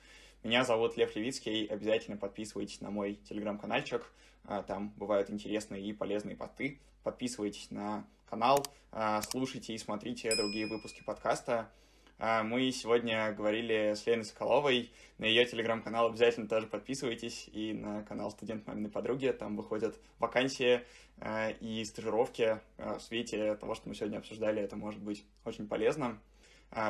[0.43, 4.09] Меня зовут Лев Левицкий, обязательно подписывайтесь на мой телеграм-канальчик,
[4.45, 6.79] а, там бывают интересные и полезные посты.
[7.03, 11.69] Подписывайтесь на канал, а, слушайте и смотрите другие выпуски подкаста.
[12.17, 14.89] А, мы сегодня говорили с Леной Соколовой.
[15.17, 17.49] На ее телеграм-канал обязательно тоже подписывайтесь.
[17.51, 19.27] И на канал «Студент маминой подруги».
[19.37, 20.79] Там выходят вакансии
[21.19, 22.61] а, и стажировки.
[22.77, 26.17] В свете того, что мы сегодня обсуждали, это может быть очень полезно.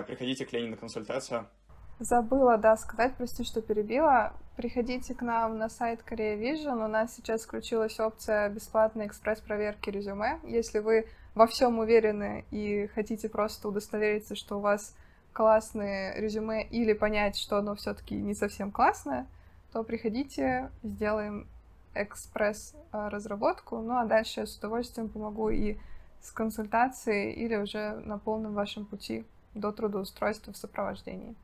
[0.06, 1.48] Приходите к Лене на консультацию.
[1.98, 4.34] Забыла, да, сказать, прости, что перебила.
[4.58, 6.86] Приходите к нам на сайт Korea Vision.
[6.86, 10.40] У нас сейчас включилась опция бесплатной экспресс-проверки резюме.
[10.44, 14.96] Если вы во всем уверены и хотите просто удостовериться, что у вас
[15.34, 19.28] классные резюме или понять, что оно все-таки не совсем классное,
[19.72, 21.48] то приходите, сделаем
[21.94, 25.78] экспресс-разработку, ну а дальше я с удовольствием помогу и
[26.22, 31.36] с консультацией или уже на полном вашем пути до трудоустройства в сопровождении.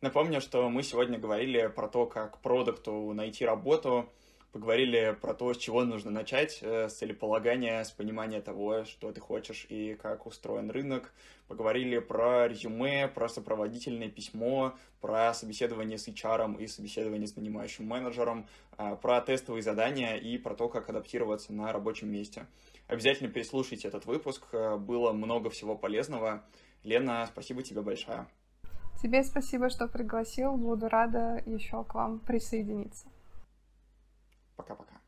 [0.00, 4.08] Напомню, что мы сегодня говорили про то, как продукту найти работу,
[4.52, 9.20] поговорили про то, с чего нужно начать, э, с целеполагания, с понимания того, что ты
[9.20, 11.12] хочешь и как устроен рынок.
[11.48, 18.46] Поговорили про резюме, про сопроводительное письмо, про собеседование с HR и собеседование с нанимающим менеджером,
[18.76, 22.46] э, про тестовые задания и про то, как адаптироваться на рабочем месте.
[22.88, 26.44] Обязательно переслушайте этот выпуск, э, было много всего полезного.
[26.84, 28.26] Лена, спасибо тебе большое.
[29.02, 33.11] Тебе спасибо, что пригласил, буду рада еще к вам присоединиться.
[34.62, 35.01] Пока-пока.